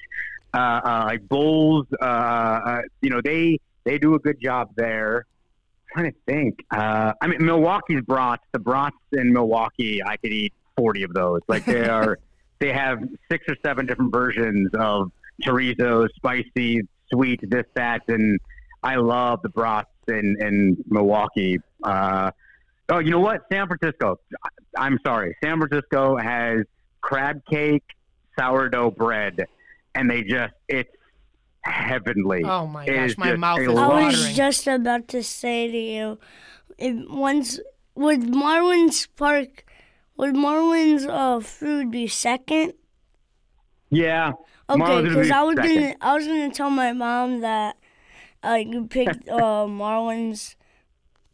[0.53, 1.85] uh, uh, like bowls.
[2.01, 5.25] Uh, uh, you know, they they do a good job there.
[5.93, 6.65] trying to think.
[6.71, 8.43] Uh, I mean, Milwaukee's brats.
[8.51, 11.41] The brats in Milwaukee, I could eat forty of those.
[11.47, 12.19] Like they are,
[12.59, 12.99] they have
[13.31, 15.11] six or seven different versions of
[15.43, 18.39] chorizo, spicy, sweet, this, that, and
[18.83, 21.59] I love the brats in in Milwaukee.
[21.83, 22.31] Uh,
[22.89, 23.41] oh, you know what?
[23.51, 24.19] San Francisco.
[24.77, 25.35] I'm sorry.
[25.43, 26.61] San Francisco has
[27.01, 27.83] crab cake,
[28.39, 29.45] sourdough bread,
[29.95, 30.89] and they just it's
[31.63, 32.43] heavenly.
[32.43, 35.77] Oh my It gosh, my mouth a is I was just about to say to
[35.77, 36.19] you,
[36.77, 37.59] if once
[37.95, 39.65] with Marlins Park,
[40.21, 42.73] would Marlins uh, food be second?
[43.89, 44.31] Yeah.
[44.69, 45.75] Okay, because be I was second.
[45.75, 47.75] gonna, I was gonna tell my mom that,
[48.43, 50.55] uh, you picked uh Marlins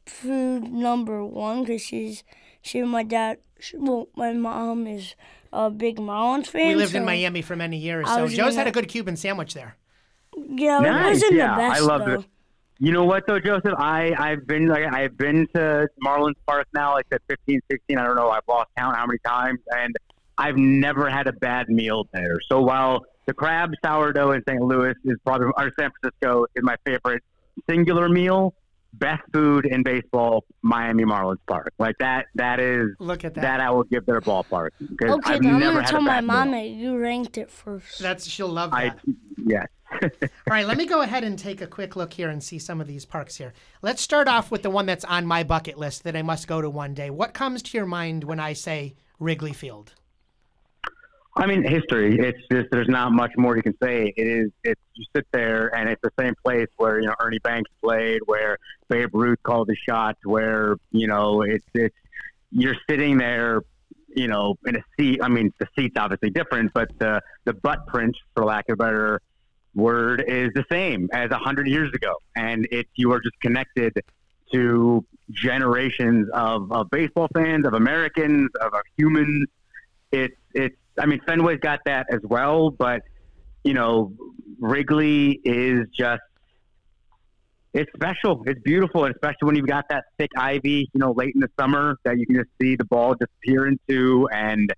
[0.05, 2.23] food number one because she's
[2.61, 5.15] she and my dad, she, well, my mom is
[5.53, 6.69] a big Marlins fan.
[6.69, 9.53] we lived in Miami for many years, so Joe's had gonna- a good Cuban sandwich
[9.53, 9.75] there.
[10.35, 12.19] Yeah, it wasn't yeah, the I best love though.
[12.19, 12.25] it.
[12.79, 13.73] You know what though, Joseph?
[13.77, 18.05] I I've been like I've been to Marlins Park now, like at 15, 16, I
[18.05, 18.29] don't know.
[18.29, 19.95] I've lost count how many times, and
[20.37, 22.37] I've never had a bad meal there.
[22.49, 24.61] So while the crab sourdough in St.
[24.61, 27.23] Louis is probably or San Francisco is my favorite
[27.67, 28.53] singular meal,
[28.93, 31.73] best food in baseball, Miami Marlins Park.
[31.79, 32.27] Like that.
[32.35, 33.41] That is Look at that.
[33.41, 36.01] that I will give their ballpark because Okay, I've then I'm never gonna had tell
[36.01, 36.61] my mom meal.
[36.61, 37.99] that you ranked it first.
[37.99, 38.99] That's she'll love I that.
[39.45, 39.67] yes.
[39.91, 40.09] All
[40.47, 42.87] right, let me go ahead and take a quick look here and see some of
[42.87, 43.53] these parks here.
[43.81, 46.61] Let's start off with the one that's on my bucket list that I must go
[46.61, 47.09] to one day.
[47.09, 49.93] What comes to your mind when I say Wrigley Field?
[51.37, 52.17] I mean, history.
[52.19, 54.11] It's just there's not much more you can say.
[54.17, 54.51] It is.
[54.63, 58.21] It's you sit there and it's the same place where you know Ernie Banks played,
[58.25, 58.57] where
[58.89, 61.95] Babe Ruth called the shots, where you know it's it's
[62.51, 63.61] you're sitting there,
[64.15, 65.19] you know, in a seat.
[65.21, 69.21] I mean, the seat's obviously different, but the the butt print, for lack of better
[69.77, 73.93] word, is the same as a hundred years ago, and it's you are just connected
[74.51, 79.47] to generations of, of baseball fans, of Americans, of, of humans.
[80.11, 80.75] It's it's.
[80.99, 83.03] I mean, Fenway's got that as well, but
[83.63, 84.13] you know,
[84.59, 86.21] Wrigley is just.
[87.73, 88.43] It's special.
[88.47, 91.49] It's beautiful, and especially when you've got that thick ivy, you know, late in the
[91.59, 94.27] summer that you can just see the ball disappear into.
[94.31, 94.73] And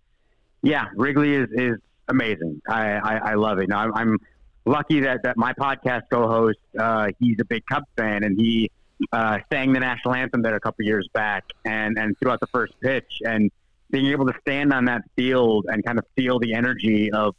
[0.64, 1.78] yeah, Wrigley is, is
[2.10, 2.62] amazing.
[2.68, 3.70] I, I, I love it.
[3.70, 4.18] Now, I'm, I'm
[4.66, 8.72] lucky that, that my podcast co-host, uh, he's a big Cubs fan, and he
[9.12, 12.48] uh, sang the national anthem there a couple years back, and and threw out the
[12.48, 13.52] first pitch, and
[13.92, 17.36] being able to stand on that field and kind of feel the energy of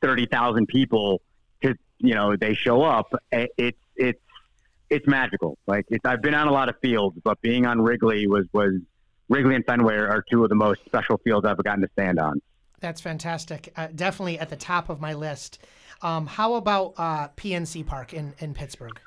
[0.00, 1.20] thirty thousand people,
[1.60, 3.12] because you know they show up.
[3.30, 4.20] It's it's
[4.88, 5.58] it's magical.
[5.66, 8.74] Like it's, I've been on a lot of fields, but being on Wrigley was was
[9.28, 12.40] Wrigley and Fenway are two of the most special fields I've gotten to stand on.
[12.80, 13.72] That's fantastic.
[13.76, 15.58] Uh, definitely at the top of my list.
[16.02, 18.98] Um, how about uh, PNC Park in, in Pittsburgh?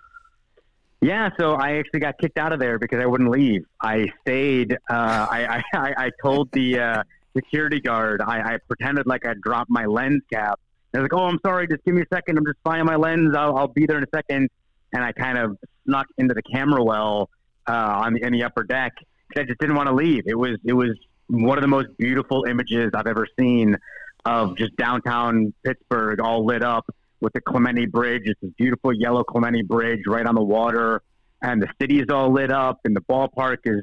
[1.02, 3.66] Yeah, so I actually got kicked out of there because I wouldn't leave.
[3.82, 4.74] I stayed.
[4.90, 7.04] Uh, I, I, I told the uh,
[7.36, 8.22] security guard.
[8.22, 10.60] I, I pretended like I dropped my lens cap.
[10.94, 11.68] I was like, "Oh, I'm sorry.
[11.68, 12.38] Just give me a second.
[12.38, 13.34] I'm just finding my lens.
[13.36, 14.50] I'll, I'll be there in a second.
[14.92, 17.30] And I kind of snuck into the camera well
[17.68, 18.94] uh, on the in the upper deck.
[18.96, 20.24] 'cause I just didn't want to leave.
[20.26, 23.78] It was it was one of the most beautiful images I've ever seen
[24.26, 26.86] of just downtown Pittsburgh all lit up
[27.22, 28.24] with the Clemente Bridge.
[28.26, 31.02] It's this beautiful yellow Clemente Bridge right on the water,
[31.42, 33.82] and the city is all lit up, and the ballpark is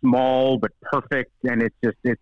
[0.00, 2.20] small but perfect, and it's just it's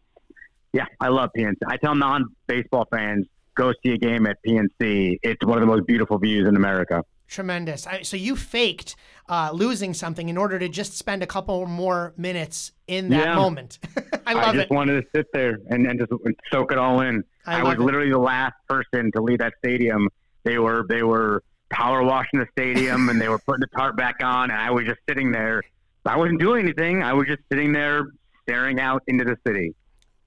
[0.73, 1.55] yeah, I love PNC.
[1.69, 5.19] I tell non-baseball fans go see a game at PNC.
[5.23, 7.05] It's one of the most beautiful views in America.
[7.29, 7.87] Tremendous.
[7.87, 8.97] I, so you faked
[9.29, 13.35] uh, losing something in order to just spend a couple more minutes in that Yeah.
[13.37, 13.79] moment.
[14.27, 14.49] I love it.
[14.49, 14.71] I just it.
[14.75, 16.11] wanted to sit there and, and just
[16.53, 17.23] soak it all in.
[17.47, 17.81] I I, was it.
[17.81, 20.09] literally the last person to leave that stadium.
[20.45, 24.17] They were they were power washing the stadium and they were putting the tarp back
[24.23, 25.63] on, and I was just sitting there.
[26.07, 27.03] I wasn't doing anything.
[27.03, 28.07] I was just sitting there
[28.43, 29.75] staring out into the city.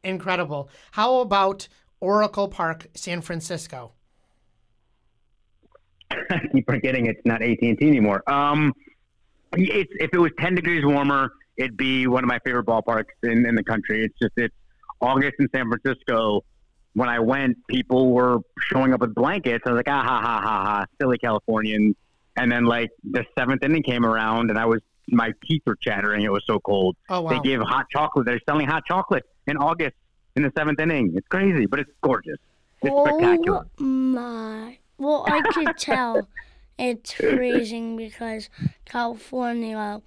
[0.03, 0.70] Incredible.
[0.91, 1.68] How about
[1.99, 3.93] Oracle Park, San Francisco?
[6.11, 8.24] I keep forgetting it's not AT and T anymore.
[8.32, 8.74] Um,
[9.53, 13.45] it's if it was ten degrees warmer, it'd be one of my favorite ballparks in,
[13.45, 14.05] in the country.
[14.05, 14.55] It's just it's
[15.01, 16.43] August in San Francisco.
[16.98, 19.64] When I went, people were showing up with blankets.
[19.68, 21.95] I was like, ah ha ha ha ha, silly Californians.
[22.36, 26.24] And then like the seventh inning came around, and I was my teeth were chattering.
[26.24, 26.95] It was so cold.
[27.08, 27.30] Oh wow.
[27.30, 28.26] They give hot chocolate.
[28.26, 29.95] They're selling hot chocolate in August
[30.36, 31.14] in the seventh inning.
[31.16, 32.39] It's crazy, but it's gorgeous.
[32.82, 33.68] It's spectacular.
[33.80, 34.80] Oh my.
[34.98, 36.28] Well, I could tell
[36.80, 38.50] it's freezing because
[38.86, 40.02] California,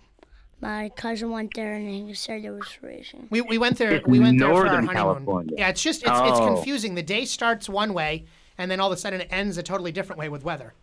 [0.61, 3.26] my cousin went there and he said it was freezing.
[3.30, 3.92] We, we went there.
[3.92, 4.94] It's we went there for our honeymoon.
[4.94, 5.54] California.
[5.58, 6.54] Yeah, it's just it's, it's Oh.
[6.54, 6.94] confusing.
[6.94, 8.26] The day starts one way,
[8.58, 10.74] and then all of a sudden it ends a totally different way with weather.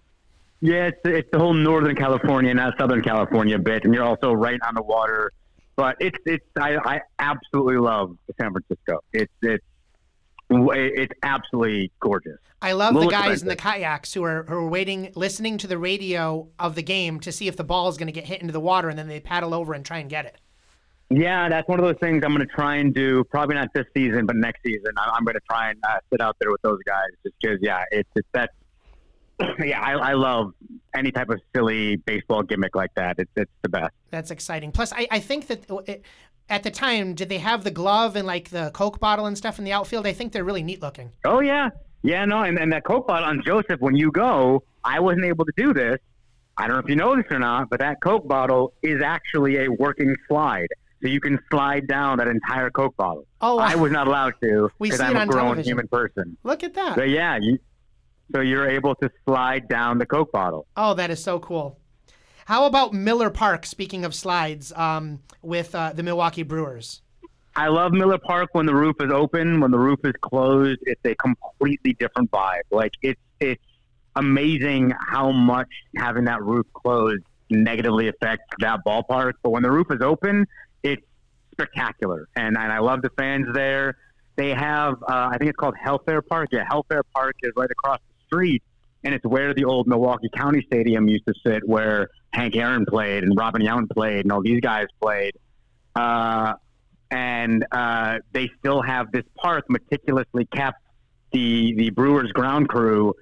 [0.61, 4.59] Yeah, it's, it's the whole Northern California, not Southern California bit, and you're also right
[4.67, 5.31] on the water.
[5.75, 9.03] But it's it's I, I absolutely love San Francisco.
[9.13, 9.63] It's it's
[10.49, 12.39] it's absolutely gorgeous.
[12.61, 15.77] I love the guys in the kayaks who are who are waiting, listening to the
[15.77, 18.51] radio of the game to see if the ball is going to get hit into
[18.51, 20.37] the water, and then they paddle over and try and get it.
[21.09, 23.23] Yeah, that's one of those things I'm going to try and do.
[23.25, 26.35] Probably not this season, but next season I'm going to try and uh, sit out
[26.39, 27.09] there with those guys.
[27.23, 28.51] Just because, yeah, it's it's that.
[29.63, 30.53] Yeah, I, I love
[30.95, 33.19] any type of silly baseball gimmick like that.
[33.19, 33.93] It's it's the best.
[34.09, 34.71] That's exciting.
[34.71, 36.01] Plus, I, I think that it,
[36.49, 39.59] at the time, did they have the glove and like the Coke bottle and stuff
[39.59, 40.07] in the outfield?
[40.07, 41.11] I think they're really neat looking.
[41.25, 41.69] Oh yeah,
[42.03, 42.25] yeah.
[42.25, 43.79] No, and, and that Coke bottle on Joseph.
[43.79, 45.97] When you go, I wasn't able to do this.
[46.57, 49.63] I don't know if you know this or not, but that Coke bottle is actually
[49.65, 50.69] a working slide,
[51.01, 53.25] so you can slide down that entire Coke bottle.
[53.41, 55.69] Oh, I was not allowed to We because I'm a on grown television.
[55.69, 56.37] human person.
[56.43, 56.95] look at that.
[56.95, 57.59] But yeah, you,
[58.33, 60.65] so you're able to slide down the Coke bottle.
[60.75, 61.77] Oh, that is so cool.
[62.47, 63.65] How about Miller Park?
[63.65, 67.01] Speaking of slides, um, with uh, the Milwaukee Brewers.
[67.57, 69.59] I love Miller Park when the roof is open.
[69.59, 72.61] When the roof is closed, it's a completely different vibe.
[72.71, 73.61] Like it's it's
[74.15, 75.67] amazing how much
[75.97, 79.33] having that roof closed negatively affects that ballpark.
[79.43, 80.47] But when the roof is open,
[80.83, 81.03] it's
[81.51, 83.97] spectacular, and and I love the fans there.
[84.37, 86.47] They have uh, I think it's called Helfaer Park.
[86.53, 88.63] Yeah, Helfaer Park is right across the street,
[89.03, 93.23] and it's where the old Milwaukee County Stadium used to sit, where Hank Aaron played
[93.23, 95.33] and Robin Yount played, and all these guys played.
[95.95, 96.53] Uh,
[97.09, 100.77] and uh, they still have this park meticulously kept.
[101.31, 103.13] The the Brewers ground crew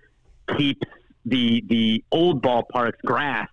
[0.58, 0.82] keeps
[1.26, 3.48] the the old ballpark's grass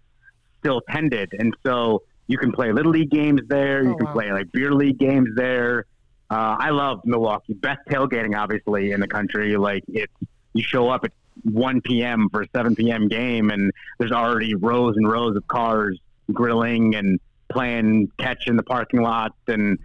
[0.59, 3.83] still tended, and so you can play little league games there.
[3.83, 4.13] You Oh, can wow.
[4.13, 5.87] play like beer league games there.
[6.31, 7.53] Uh, I love Milwaukee.
[7.55, 9.57] Best tailgating, obviously, in the country.
[9.57, 10.13] Like it's
[10.55, 11.13] you show up at
[11.45, 12.29] 1 p.m.
[12.31, 13.09] for a 7 p.m.
[13.09, 15.99] game, and there's already rows and rows of cars
[16.33, 17.19] grilling and
[17.51, 19.35] playing catch in the parking lots.
[19.49, 19.79] And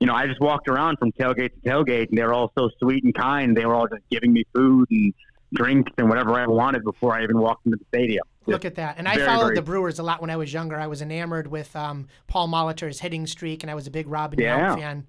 [0.00, 2.70] you know, I just walked around from tailgate to tailgate, and they were all so
[2.80, 3.56] sweet and kind.
[3.56, 5.14] They were all just giving me food and
[5.54, 8.24] drinks and whatever I wanted before I even walked into the stadium.
[8.46, 8.96] Look at that.
[8.98, 10.76] And I very, followed very- the Brewers a lot when I was younger.
[10.76, 14.40] I was enamored with um, Paul Molitor's hitting streak, and I was a big Robin
[14.40, 14.74] Yeah.
[14.74, 15.06] Fan.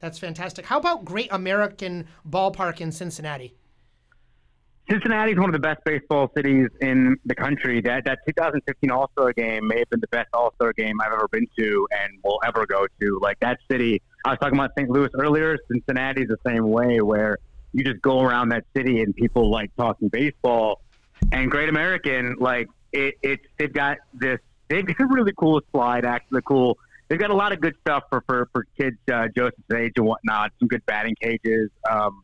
[0.00, 0.66] That's fantastic.
[0.66, 3.54] How about Great American Ballpark in Cincinnati?
[4.88, 7.80] Cincinnati is one of the best baseball cities in the country.
[7.80, 11.12] That that 2015 All Star game may have been the best All Star game I've
[11.12, 13.18] ever been to and will ever go to.
[13.20, 14.88] Like that city, I was talking about St.
[14.88, 15.58] Louis earlier.
[15.70, 17.38] Cincinnati is the same way, where
[17.72, 20.82] you just go around that city and people like talking baseball.
[21.32, 26.04] And Great American, like it, it's they've got this they've got a really cool slide,
[26.04, 26.78] actually cool.
[27.08, 30.06] They've got a lot of good stuff for for, for kids uh, Joseph's age and
[30.06, 30.52] whatnot.
[30.60, 31.70] Some good batting cages.
[31.90, 32.22] Um,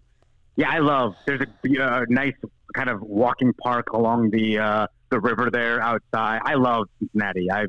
[0.57, 1.15] yeah, I love.
[1.27, 2.35] There's a uh, nice
[2.75, 6.41] kind of walking park along the uh, the river there outside.
[6.45, 7.51] I love Cincinnati.
[7.51, 7.67] I,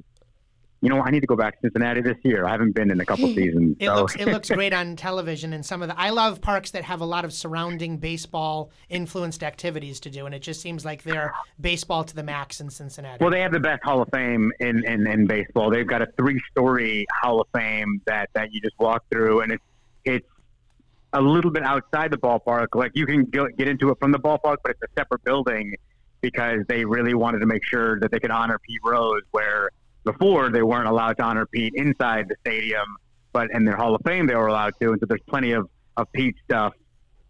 [0.81, 2.45] you know, I need to go back to Cincinnati this year.
[2.45, 3.77] I haven't been in a couple seasons.
[3.79, 3.95] It so.
[3.95, 6.99] looks it looks great on television and some of the I love parks that have
[6.99, 11.33] a lot of surrounding baseball influenced activities to do and it just seems like they're
[11.61, 13.23] baseball to the max in Cincinnati.
[13.23, 15.69] Well, they have the best Hall of Fame in, in, in baseball.
[15.69, 19.53] They've got a three story Hall of Fame that, that you just walk through, and
[19.53, 19.63] it's
[20.05, 20.27] it's
[21.13, 22.67] a little bit outside the ballpark.
[22.73, 25.75] Like you can go, get into it from the ballpark, but it's a separate building
[26.21, 29.69] because they really wanted to make sure that they could honor Pete Rose, where
[30.03, 32.85] before they weren't allowed to honor Pete inside the stadium,
[33.31, 34.91] but in their Hall of Fame they were allowed to.
[34.91, 36.73] And so there's plenty of, of Pete stuff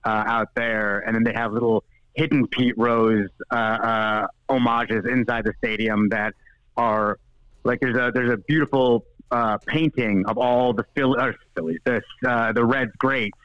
[0.05, 0.99] uh, out there.
[0.99, 6.33] And then they have little hidden Pete Rose uh, uh, homages inside the stadium that
[6.77, 7.19] are
[7.63, 12.01] like there's a there's a beautiful uh, painting of all the Philly, or Phillies, the
[12.27, 13.37] uh, the Reds greats,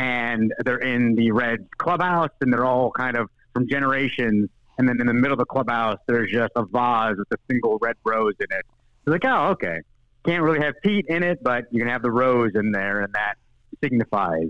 [0.00, 4.48] and they're in the Reds clubhouse, and they're all kind of from generations.
[4.78, 7.78] And then in the middle of the clubhouse, there's just a vase with a single
[7.82, 8.64] red rose in it.
[9.04, 9.80] It's like, oh, okay.
[10.24, 13.12] Can't really have Pete in it, but you can have the rose in there, and
[13.12, 13.34] that
[13.84, 14.48] signifies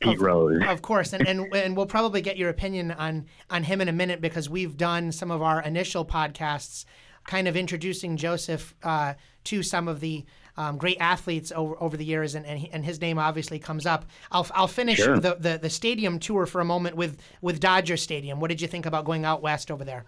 [0.00, 0.62] Pete of, Rose.
[0.64, 3.92] Of course, and, and and we'll probably get your opinion on on him in a
[3.92, 6.84] minute because we've done some of our initial podcasts,
[7.26, 9.14] kind of introducing Joseph uh,
[9.44, 10.24] to some of the
[10.56, 13.86] um, great athletes over, over the years, and, and, he, and his name obviously comes
[13.86, 14.04] up.
[14.30, 15.18] I'll, I'll finish Sure.
[15.18, 18.40] the, the the stadium tour for a moment with with Dodger Stadium.
[18.40, 20.04] What did you think about going out west over there?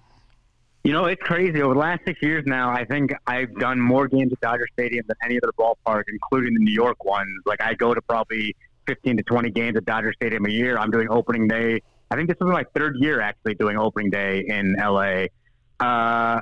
[0.84, 1.60] You know, it's crazy.
[1.62, 5.04] Over the last six years now, I think I've done more games at Dodger Stadium
[5.08, 7.28] than any other ballpark, including the New York ones.
[7.44, 8.54] Like, I go to probably
[8.86, 10.78] 15 to 20 games at Dodger Stadium a year.
[10.78, 11.82] I'm doing opening day.
[12.08, 15.24] I think this is my third year actually doing opening day in LA.
[15.80, 16.40] Uh,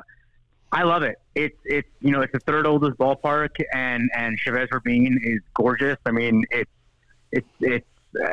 [0.75, 1.17] I love it.
[1.37, 5.97] It's it's you know it's the third oldest ballpark, and and Chavez Ravine is gorgeous.
[6.05, 6.71] I mean, it's
[7.31, 7.87] it's it's.
[8.21, 8.29] Uh,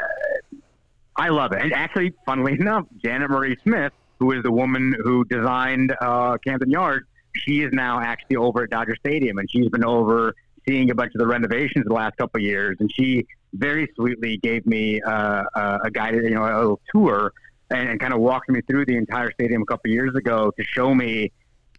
[1.15, 1.61] I love it.
[1.61, 6.71] And actually, funnily enough, Janet Marie Smith, who is the woman who designed uh, Camden
[6.71, 10.33] Yards, she is now actually over at Dodger Stadium, and she's been over
[10.67, 12.77] seeing a bunch of the renovations the last couple of years.
[12.79, 17.33] And she very sweetly gave me uh, a, a guided, you know, a little tour
[17.69, 20.51] and, and kind of walked me through the entire stadium a couple of years ago
[20.57, 21.31] to show me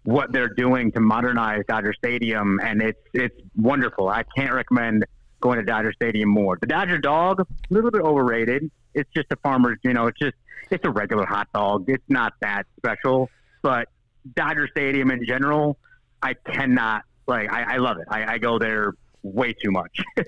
[0.05, 4.09] what they're doing to modernize Dodger Stadium, and it's it's wonderful.
[4.09, 5.05] I can't recommend
[5.41, 6.57] going to Dodger Stadium more.
[6.61, 8.71] The Dodger dog, a little bit overrated.
[8.95, 10.35] It's just a farmer's, you know, it's just
[10.71, 11.85] it's a regular hot dog.
[11.89, 13.31] It's not that special,
[13.63, 13.89] but
[14.35, 15.79] Dodger Stadium in general,
[16.23, 17.53] I cannot like.
[17.53, 18.07] I, I love it.
[18.09, 20.01] I, I go there way too much.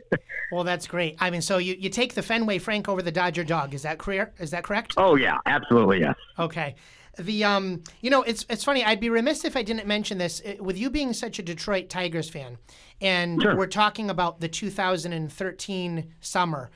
[0.53, 1.17] Well, that's great.
[1.19, 3.75] I mean, so you, you take the Fenway Frank over the Dodger dog.
[3.75, 4.33] Is that clear?
[4.39, 4.95] Is that correct?
[4.97, 6.15] oh yeah, absolutely yes.
[6.39, 6.77] Okay.
[7.19, 8.85] The um, you know, it's it's funny.
[8.85, 10.43] I'd be remiss if I didn't mention this.
[10.61, 12.59] With you being such a Detroit Tigers fan,
[13.01, 13.57] and Sure.
[13.57, 16.71] we're talking about the 2013 summer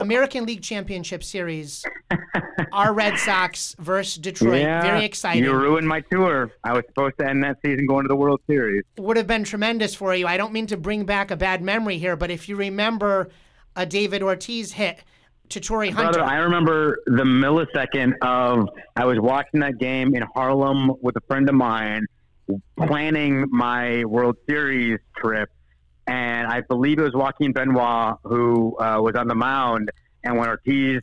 [0.00, 1.84] American League Championship Series,
[2.72, 4.62] our Red Sox versus Detroit.
[4.62, 5.44] yeah, Very exciting.
[5.44, 6.50] You ruined my tour.
[6.64, 8.84] I was supposed to end that season going to the World Series.
[8.96, 10.26] Would have been tremendous for you.
[10.26, 13.28] I don't mean to bring back a bad memory here, but if you remember
[13.76, 15.02] a David Ortiz hit
[15.52, 16.12] to Torii Hunter.
[16.18, 21.20] Brother, I remember the millisecond of I was watching that game in Harlem with a
[21.22, 22.06] friend of mine,
[22.76, 25.50] planning my World Series trip,
[26.06, 29.90] and I believe it was Joaquin Benoit who uh, was on the mound.
[30.24, 31.02] And when Ortiz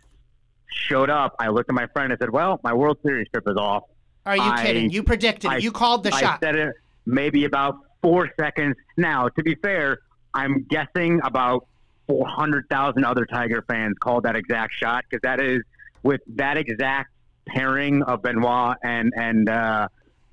[0.68, 3.58] showed up, I looked at my friend and said, "Well, my World Series trip is
[3.58, 3.84] off."
[4.26, 4.89] Are you I- kidding?
[4.89, 5.64] You predicted I- it.
[5.64, 6.39] You called the I shot.
[6.41, 6.74] said it
[7.06, 8.76] maybe about four seconds.
[8.97, 10.00] Now, to be fair,
[10.34, 11.68] I'm guessing about
[12.10, 15.62] 400,000 other Tiger fans called that exact shot because that is
[16.01, 17.12] with that exact
[17.47, 19.88] pairing of Benoit and and uh,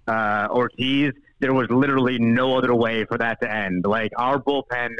[0.09, 1.13] uh, Ortiz.
[1.39, 3.85] There was literally no other way for that to end.
[3.87, 4.97] Like our bullpen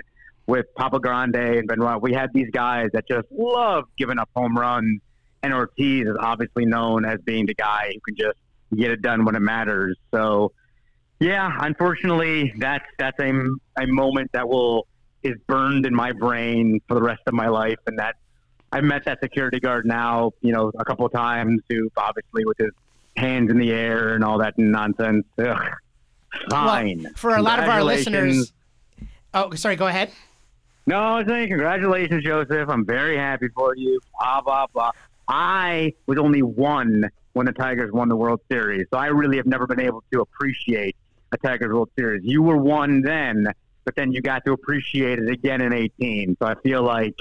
[0.47, 4.57] with Papa Grande and Benoit, we had these guys that just love giving up home
[4.57, 5.01] runs.
[5.43, 8.39] And Ortiz is obviously known as being the guy who can just
[8.75, 9.97] get it done when it matters.
[10.13, 10.53] So,
[11.21, 13.33] yeah, unfortunately, that's that's a,
[13.79, 14.87] a moment that will
[15.27, 17.79] is burned in my brain for the rest of my life.
[17.87, 18.17] And that
[18.73, 22.59] I've met that security guard now, you know, a couple of times who obviously with
[22.59, 22.73] his
[23.17, 25.25] hands in the air and all that nonsense.
[25.39, 25.71] Ugh.
[26.51, 27.03] Fine.
[27.05, 28.53] Well, for a lot of our listeners.
[29.33, 29.77] Oh, sorry.
[29.77, 30.11] Go ahead.
[30.87, 32.69] No, I was saying congratulations, Joseph.
[32.69, 33.99] I'm very happy for you.
[34.19, 34.91] Blah blah blah.
[35.29, 39.47] I was only one when the Tigers won the World Series, so I really have
[39.47, 40.95] never been able to appreciate
[41.33, 42.23] a Tigers World Series.
[42.25, 43.49] You were one then,
[43.87, 46.37] but then you got to appreciate it again in 18.
[46.39, 47.15] So I feel like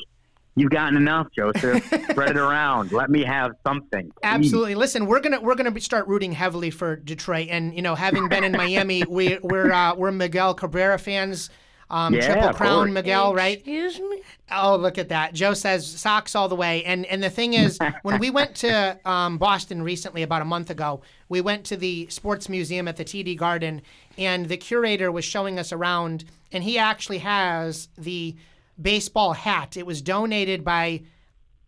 [0.55, 1.85] you've gotten enough, Joseph.
[2.09, 2.91] Spread it around.
[2.91, 4.05] Let me have something.
[4.07, 4.19] please.
[4.23, 4.75] Absolutely.
[4.75, 8.43] Listen, we're gonna we're gonna start rooting heavily for Detroit, and you know, having been
[8.43, 11.49] in Miami, we we're uh, we're Miguel Cabrera fans.
[11.87, 12.91] Um, Yeah, Triple Crown, course.
[12.93, 13.57] Miguel, right?
[13.59, 14.23] Excuse me?
[14.51, 15.35] Oh, look at that.
[15.35, 16.83] Joe says Sox all the way.
[16.83, 20.71] And and the thing is, when we went to um, Boston recently, about a month
[20.71, 23.83] ago, we went to the sports museum at the TD Garden,
[24.17, 26.25] and the curator was showing us around,
[26.55, 28.35] and he actually has the
[28.81, 29.77] baseball hat.
[29.77, 31.03] It was donated by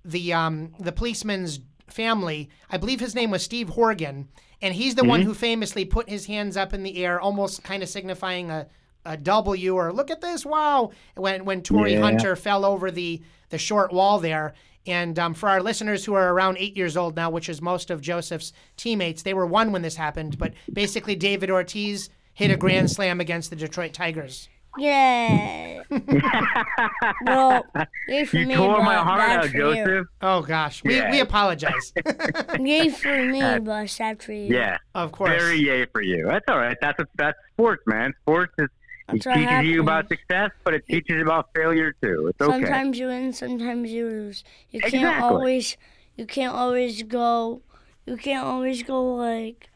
[0.04, 2.50] the um, the policeman's family.
[2.70, 4.30] I believe his name was Steve Horgan,
[4.62, 7.84] and he's the one who famously put his hands up in the air, almost kind
[7.84, 8.68] of signifying a,
[9.06, 10.92] a W or look at this, wow!
[11.16, 12.02] When when Torii Yeah.
[12.02, 14.54] Hunter fell over the the short wall there.
[14.86, 17.92] And um, for our listeners who are around eight years old now, which is most
[17.92, 20.38] of Joseph's teammates, they were one when this happened.
[20.38, 24.48] But basically, David Ortiz hit a grand slam against the Detroit Tigers.
[24.78, 25.82] Yeah.
[27.26, 27.66] well,
[28.08, 29.76] yay for You me, tore my heart out, for you.
[29.76, 30.08] Joseph.
[30.22, 31.12] Oh gosh, we, Yeah.
[31.12, 31.94] we apologize.
[32.60, 34.54] Yay for me, but sad for you.
[34.54, 35.32] Yeah, of course.
[35.32, 36.26] very yay for you.
[36.28, 36.78] That's all right.
[36.82, 38.14] That's a, that's sports, man.
[38.22, 38.72] Sports is it
[39.08, 42.28] That's what teaches you about success, but it teaches you about failure too.
[42.28, 42.52] It's okay.
[42.52, 44.44] Sometimes you win, sometimes you lose.
[44.72, 45.24] You can't Exactly.
[45.24, 45.78] always,
[46.18, 47.62] you can't always go,
[48.06, 49.70] you can't always go like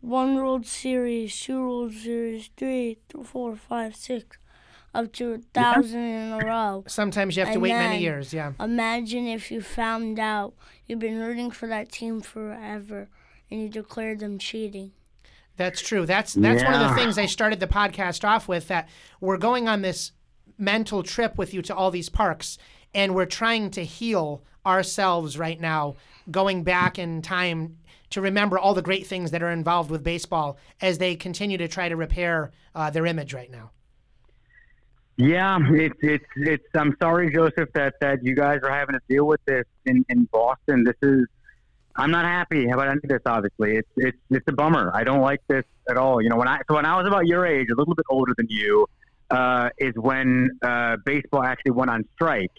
[0.00, 4.38] one World Series, two World Series, three, th- four, five, six,
[4.94, 6.84] up to a thousand in a row.
[6.86, 8.32] Sometimes you have to And wait many then- years.
[8.32, 8.52] Yeah.
[8.60, 10.54] Imagine if you found out
[10.86, 13.08] you've been rooting for that team forever
[13.50, 14.92] and you declared them cheating.
[15.56, 16.06] That's true.
[16.06, 16.94] That's that's one of the Yeah.
[16.94, 18.68] things I started the podcast off with.
[18.68, 18.88] That
[19.20, 20.12] we're going on this
[20.56, 22.58] mental trip with you to all these parks,
[22.94, 25.96] and we're trying to heal ourselves right now,
[26.30, 27.78] going back in time
[28.10, 31.68] to remember all the great things that are involved with baseball as they continue to
[31.68, 33.70] try to repair uh, their image right now.
[35.18, 36.64] Yeah, it's it's it's.
[36.76, 40.28] I'm sorry, Joseph, that that you guys are having to deal with this in in
[40.32, 40.84] Boston.
[40.84, 41.26] This is.
[41.96, 43.22] I'm not happy about any of this.
[43.26, 44.92] Obviously, it's it's it's a bummer.
[44.94, 46.22] I don't like this at all.
[46.22, 48.32] You know, when I so when I was about your age, a little bit older
[48.36, 48.86] than you,
[49.32, 52.52] uh, is when uh, baseball actually went on strike,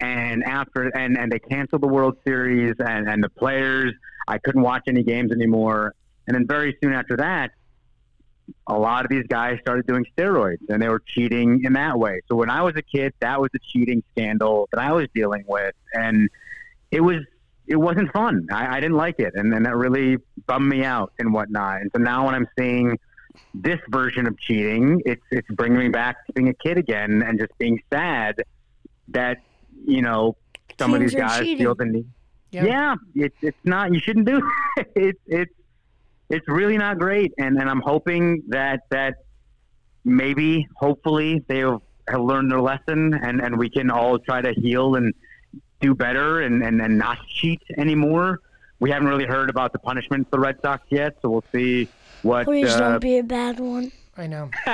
[0.00, 3.92] and after and and they canceled the World Series, and and the players.
[4.26, 5.94] I couldn't watch any games anymore,
[6.26, 7.50] and then very soon after that,
[8.66, 12.20] a lot of these guys started doing steroids and they were cheating in that way.
[12.28, 15.44] So when I was a kid, that was a cheating scandal that I was dealing
[15.46, 16.28] with, and
[16.90, 17.22] it was
[17.66, 18.46] it wasn't fun.
[18.52, 21.80] I, I didn't like it, and then that really bummed me out and whatnot.
[21.80, 22.98] And so now when I'm seeing
[23.54, 27.38] this version of cheating, it's it's bringing me back to being a kid again and
[27.38, 28.42] just being sad
[29.08, 29.38] that
[29.86, 30.36] you know
[30.78, 31.58] some Teams of these guys cheating.
[31.58, 32.06] feel the need.
[32.50, 32.64] Yeah.
[32.64, 33.92] Yeah, it's it's not.
[33.92, 34.40] You shouldn't do
[34.76, 34.90] it.
[34.94, 35.54] It's it's
[36.30, 39.14] it's really not great, and and I'm hoping that that
[40.04, 44.52] maybe hopefully they have, have learned their lesson, and and we can all try to
[44.52, 45.12] heal and
[45.80, 48.40] do better and and, and not cheat anymore.
[48.80, 51.88] We haven't really heard about the punishment for the Red Sox yet, so we'll see
[52.22, 52.44] what.
[52.44, 53.92] Please uh, don't be a bad one.
[54.16, 54.48] I know.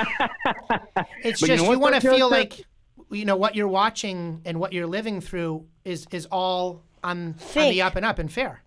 [1.23, 2.31] it's But you just know you, want to feel Joseph?
[2.31, 2.65] like
[3.11, 7.69] you know what you're watching and what you're living through is is all on on
[7.69, 8.63] the up and up and fair.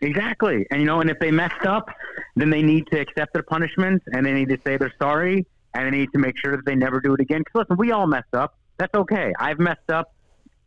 [0.00, 0.66] Exactly.
[0.70, 1.88] And you know, and if they messed up,
[2.36, 5.86] then they need to accept their punishment and they need to say they're sorry and
[5.86, 7.40] they need to make sure that they never do it again.
[7.40, 8.58] Because listen, we all messed up.
[8.78, 9.32] That's okay.
[9.38, 10.12] I've messed up.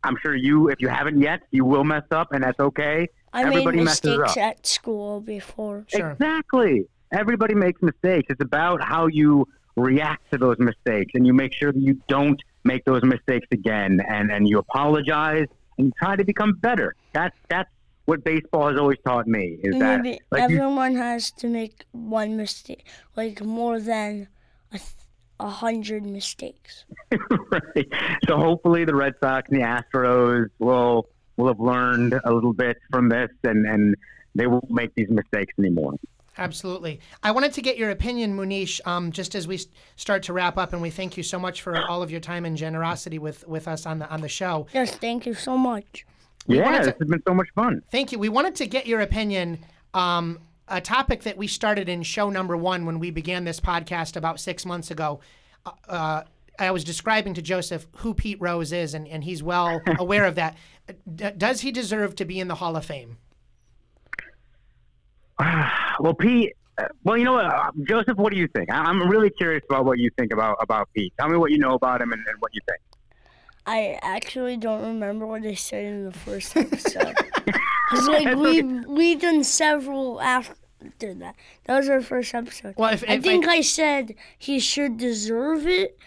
[0.02, 3.06] I'm sure you, if you haven't yet, you will mess up, and that's okay.
[3.32, 4.38] I Everybody made messes mistakes up.
[4.38, 5.84] at school before.
[5.88, 6.12] Sure.
[6.12, 6.86] Exactly.
[7.12, 8.28] Everybody makes mistakes.
[8.30, 9.46] It's about how you
[9.76, 14.00] react to those mistakes, and you make sure that you don't make those mistakes again,
[14.08, 15.46] and and you apologize
[15.78, 16.94] and you try to become better.
[17.12, 17.70] That's that's
[18.04, 19.58] what baseball has always taught me.
[19.62, 22.84] Is that Maybe like you everyone has to make one mistake,
[23.16, 24.28] like more than
[24.72, 24.90] a, th-
[25.38, 26.84] a hundred mistakes.
[27.50, 27.88] right.
[28.26, 32.76] So hopefully the Red Sox and the Astros will will have learned a little bit
[32.90, 33.96] from this and, and
[34.34, 35.94] they won't make these mistakes anymore.
[36.38, 37.00] Absolutely.
[37.22, 39.66] I wanted to get your opinion, Munish, um, just as we s-
[39.96, 42.44] start to wrap up, and we thank you so much for all of your time
[42.44, 44.66] and generosity with, with us on the on the show.
[44.72, 46.06] Yes, thank you so much.
[46.46, 47.82] yeah, wanted to- this has been so much fun.
[47.90, 48.18] Thank you.
[48.18, 49.58] We wanted to get your opinion.
[49.92, 54.14] Um, a topic that we started in show number one when we began this podcast
[54.16, 55.20] about six months ago.
[55.66, 56.22] Uh, Uh,
[56.60, 60.34] I was describing to Joseph who Pete Rose is, and, and he's well aware of
[60.36, 60.56] that.
[61.16, 63.16] D- does he deserve to be in the Hall of Fame?
[66.00, 66.52] Well, Pete.
[66.78, 68.16] uh, Well, you know what, uh, Joseph.
[68.16, 68.70] What do you think?
[68.72, 71.12] I- I'm really curious about what you think about about Pete.
[71.18, 72.80] Tell me what you know about him and, and what you think.
[73.66, 77.14] I actually don't remember what I said in the first episode.
[77.92, 80.54] It's like we we done several after
[81.14, 81.34] that.
[81.64, 82.74] That was our first episode.
[82.76, 85.98] Well, if, I if think I said he should deserve it,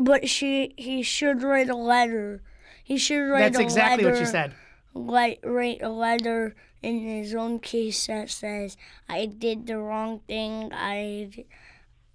[0.00, 2.40] but she he should write a letter.
[2.82, 4.14] He should write that's a exactly letter.
[4.16, 4.54] what you said.
[4.94, 8.76] Like write a letter in his own case that says
[9.08, 10.70] I did the wrong thing.
[10.72, 11.44] I,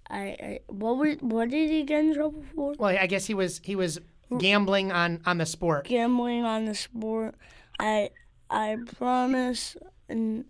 [0.08, 2.74] I, I what was what did he get in trouble for?
[2.78, 4.00] Well, I guess he was he was
[4.38, 5.86] gambling on on the sport.
[5.86, 7.34] gambling on the sport.
[7.78, 8.10] I
[8.50, 9.76] I promise,
[10.08, 10.44] and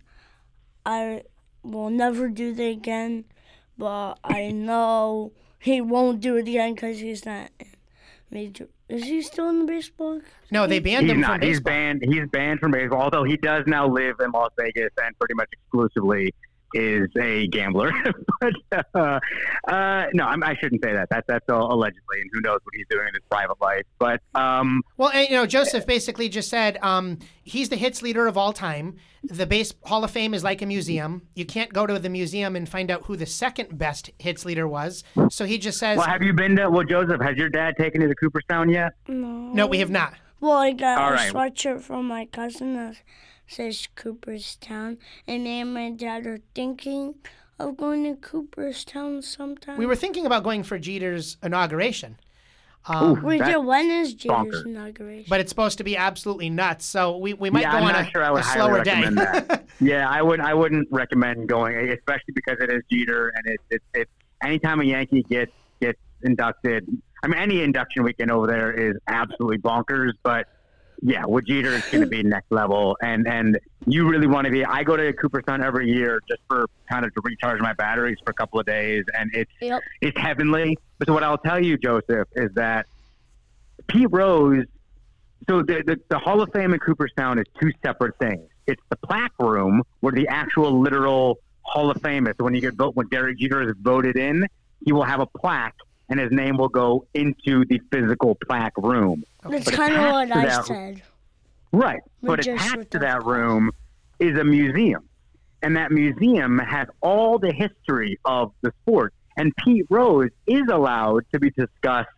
[0.85, 1.23] I
[1.62, 3.25] will never do that again.
[3.77, 7.51] But I know he won't do it again because he's not
[8.31, 8.69] major.
[8.89, 10.20] Is he still in the baseball?
[10.51, 11.43] No, they banned He's him from not.
[11.43, 11.72] He's baseball.
[11.72, 12.03] banned.
[12.05, 13.01] He's banned from baseball.
[13.03, 16.35] Although he does now live in Las Vegas and pretty much exclusively
[16.75, 17.93] is a gambler.
[18.41, 18.53] but
[18.95, 19.20] uh,
[19.68, 21.09] uh, no, I'm, I shouldn't say that.
[21.11, 23.85] That's that's all allegedly, and who knows what he's doing in his private life.
[23.99, 28.27] But um, Well, and, you know, Joseph basically just said um, he's the hits leader
[28.27, 28.97] of all time.
[29.22, 31.22] The base Hall of Fame is like a museum.
[31.35, 34.68] You can't go to the museum and find out who the second best hits leader
[34.68, 35.03] was.
[35.31, 36.68] So he just says, well, have you been to?
[36.68, 38.93] Well, Joseph, has your dad taken you to Cooperstown yet?
[39.09, 39.53] No.
[39.55, 41.33] "No, we have not." Well, I got All a right.
[41.33, 42.97] sweatshirt from my cousin that
[43.47, 47.14] says Cooperstown, and me and my dad are thinking
[47.59, 49.78] of going to Cooperstown sometime.
[49.78, 52.16] We were thinking about going for Jeter's inauguration,
[52.90, 54.66] Oof, Wait, um, that- uh, when is Jeter's bonkers.
[54.66, 55.26] inauguration?
[55.28, 56.84] but it's supposed to be absolutely nuts.
[56.84, 58.84] So we, we might yeah, go I'm on not a, sure I would a slower
[58.84, 59.09] day.
[59.11, 59.64] that.
[59.80, 60.40] yeah, I would.
[60.40, 64.09] I wouldn't recommend going, especially because it is Jeter, and it's it's it,
[64.42, 66.86] anytime a Yankee gets gets inducted.
[67.22, 70.11] I mean, any induction weekend over there is absolutely bonkers.
[70.22, 70.47] But
[71.03, 74.51] yeah, with Jeter, it's going to be next level, and and you really want to
[74.51, 74.64] be.
[74.64, 78.30] I go to Cooperstown every year just for kind of to recharge my batteries for
[78.30, 79.82] a couple of days, and it's Yep.
[80.01, 80.78] it's heavenly.
[80.99, 82.86] But what I'll tell you, Joseph, is that
[83.86, 84.64] Pete Rose.
[85.49, 88.49] So the, the the Hall of Fame in Cooperstown is two separate things.
[88.66, 92.34] It's the plaque room where the actual literal Hall of Fame is.
[92.38, 94.47] So when you get vote when Derek Jeter is voted in,
[94.86, 95.74] he will have a plaque,
[96.09, 99.24] and his name will go into the physical plaque room.
[99.49, 101.03] That's kind of what I that- said.
[101.72, 102.01] Right.
[102.22, 103.70] We But attached to that room
[104.20, 105.09] is a museum.
[105.62, 109.12] And that museum has all the history of the sport.
[109.36, 112.11] And Pete Rose is allowed to be discussed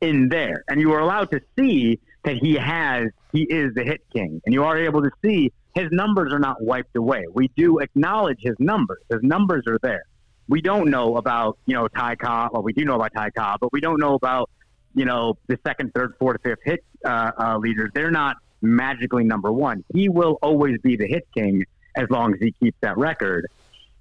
[0.00, 0.64] in there.
[0.68, 4.40] And you are allowed to see that he has, he is the hit king.
[4.44, 7.24] And you are able to see his numbers are not wiped away.
[7.32, 8.98] We do acknowledge his numbers.
[9.10, 10.02] His numbers are there.
[10.48, 12.52] We don't know about, you know, Ty Cobb.
[12.52, 14.50] Well, we do know about Ty Cobb, but we don't know about,
[14.94, 17.90] you know, the second, third, fourth, fifth hit uh, uh, leaders.
[17.94, 19.84] They're not magically number one.
[19.94, 21.64] He will always be the hit king
[21.96, 23.46] as long as he keeps that record.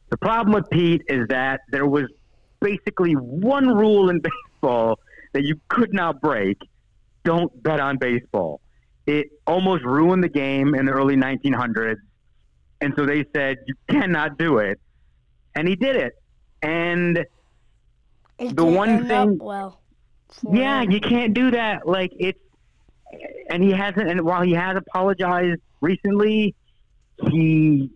[0.10, 2.06] The problem with Pete is that there was
[2.60, 4.22] basically one rule in
[4.62, 5.00] baseball
[5.34, 6.58] that you could not break
[7.24, 8.62] don't bet on baseball.
[9.06, 11.98] It almost ruined the game in the early 1900s.
[12.80, 14.80] And so they said, you cannot do it.
[15.56, 16.14] And he did it.
[16.62, 17.26] And
[18.38, 19.82] It The one thing- well.
[20.52, 21.88] Yeah, you can't do that.
[21.88, 22.40] Like it's,
[23.50, 24.10] and he hasn't.
[24.10, 26.56] And while he has apologized recently,
[27.30, 27.90] he,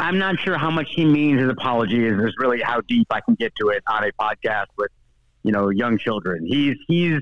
[0.00, 2.18] I'm not sure how much he means his apology is.
[2.18, 4.90] Is really how deep I can get to it on a podcast with,
[5.42, 6.46] you know, young children.
[6.46, 7.20] He's he's.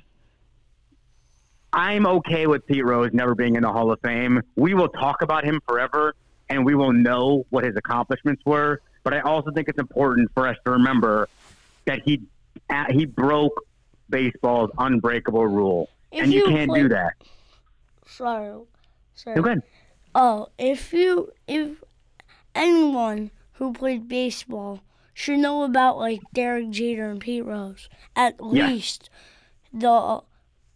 [1.72, 4.41] I'm okay with Pete Rose never being in the Hall of Fame.
[4.57, 6.14] We will talk about him forever,
[6.49, 8.80] and we will know what his accomplishments were.
[9.05, 11.28] But I also think it's important for us to remember
[11.84, 12.22] that he
[12.68, 13.53] uh, he broke
[14.11, 17.13] baseball's unbreakable rule, If and you, you can't play- do that.
[18.07, 18.61] Sorry.
[19.15, 19.37] Sorry.
[19.37, 19.63] Go ahead.
[20.15, 21.83] Oh, if you if
[22.55, 24.81] anyone who played baseball
[25.15, 28.67] should know about like Derek Jeter and Pete Rose, at Yeah.
[28.69, 29.11] least
[29.73, 30.21] the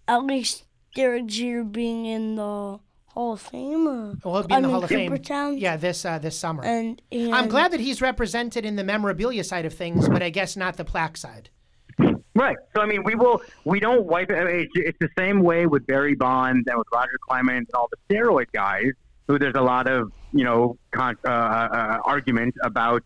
[0.07, 0.64] at least
[0.95, 4.66] Derek Jeter being in the Hall of Fame or Well, he'll be in I the
[4.68, 5.11] mean, Hall of Fame.
[5.11, 5.59] Cooperstown?
[5.59, 6.62] Yeah, this uh, this summer.
[6.64, 10.30] and, and I'm glad that he's represented in the memorabilia side of things, but I
[10.30, 11.51] guess not the plaque side.
[12.35, 12.57] Right.
[12.74, 13.43] So I mean, we will.
[13.64, 14.37] We don't wipe it.
[14.37, 17.89] I mean, It's, the same way with Barry Bonds and with Roger Clemens and all
[17.91, 18.91] the steroid guys.
[19.28, 23.03] Who there's a lot of you know con- uh, uh, argument about.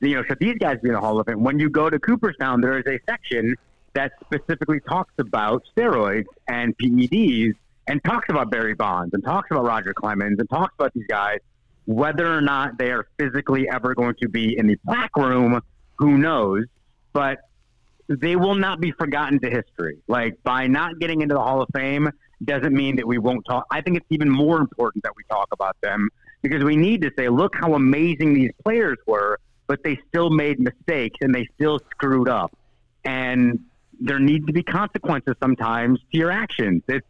[0.00, 1.42] You know, should these guys be in the Hall of Fame?
[1.42, 3.56] When you go to Cooperstown, there is a section
[3.94, 7.54] that specifically talks about steroids and PEDs
[7.88, 11.38] and talks about Barry Bonds and talks about Roger Clemens and talks about these guys.
[11.86, 15.60] Whether or not they are physically ever going to be in the plaque room,
[15.96, 16.66] who knows?
[17.12, 17.38] But
[18.08, 19.98] they will not be forgotten to history.
[20.08, 22.10] Like by not getting into the Hall of Fame
[22.44, 23.66] doesn't mean that we won't talk.
[23.70, 26.08] I think it's even more important that we talk about them
[26.42, 30.58] because we need to say, look how amazing these players were, but they still made
[30.60, 32.56] mistakes and they still screwed up.
[33.04, 33.60] And
[34.00, 36.82] there need to be consequences sometimes to your actions.
[36.88, 37.06] It's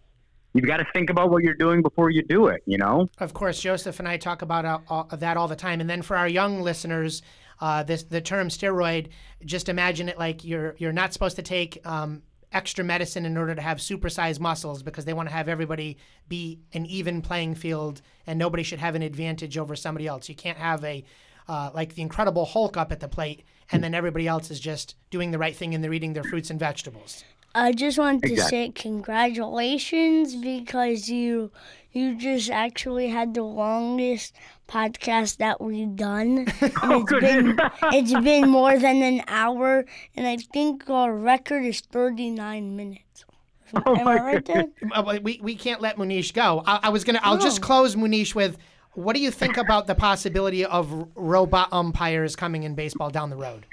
[0.55, 2.62] you've got to think about what you're doing before you do it.
[2.66, 3.09] You know.
[3.18, 5.81] Of course, Joseph and I talk about uh, all, that all the time.
[5.81, 7.22] And then for our young listeners,
[7.60, 9.09] uh, this the term steroid.
[9.44, 12.22] Just imagine it like you're you're not supposed to take um,
[12.52, 15.98] extra medicine in order to have supersized muscles because they want to have everybody
[16.28, 20.28] be an even playing field and nobody should have an advantage over somebody else.
[20.28, 21.05] You can't have a
[21.48, 24.97] uh, like the Incredible Hulk up at the plate and then everybody else is just
[25.10, 27.24] doing the right thing and they're eating their fruits and vegetables.
[27.55, 28.59] I just wanted to Exactly.
[28.59, 31.51] say congratulations because you
[31.93, 34.35] you just actually had the longest
[34.69, 36.47] podcast that we've done.
[36.82, 37.59] Oh, it's been
[37.94, 39.85] it's been more than an hour,
[40.16, 43.24] and I think our record is thirty nine minutes.
[43.86, 44.65] Oh Am my I right there?
[44.93, 46.62] Uh, we, we can't let Munish go.
[46.65, 47.20] I, I was gonna.
[47.23, 47.66] I'll just Oh.
[47.66, 48.56] close Munish with
[48.94, 53.36] what do you think about the possibility of robot umpires coming in baseball down the
[53.36, 53.66] road?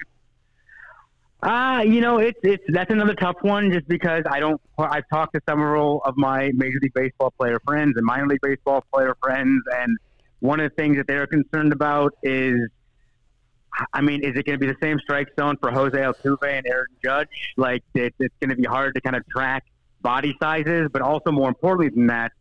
[1.45, 4.59] Uh, you know, it's it's that's another tough one just because I don't.
[4.79, 8.83] I've talked to several of my Major League Baseball player friends and minor league baseball
[8.91, 9.95] player friends, and
[10.39, 12.67] one of the things that they're concerned about is,
[13.93, 16.65] I mean, is it going to be the same strike zone for Jose Altuve and
[16.65, 17.53] Aaron Judge?
[17.57, 19.65] Like, it, it's going to be hard to kind of track
[20.01, 22.31] body sizes, but also more importantly than that,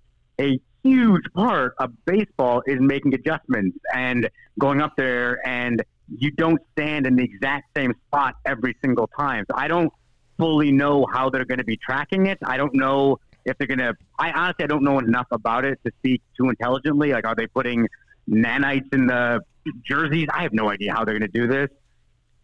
[0.41, 6.61] a huge part of baseball is making adjustments and going up there and you don't
[6.73, 9.45] stand in the exact same spot every single time.
[9.51, 9.93] So I don't
[10.39, 12.39] fully know how they're going to be tracking it.
[12.45, 13.95] I don't know if they're going to.
[14.19, 17.13] I honestly I don't know enough about it to speak too intelligently.
[17.13, 17.89] Like, are they putting
[18.29, 19.41] nanites in the
[19.83, 20.29] jerseys?
[20.33, 21.69] I have no idea how they're going to do this.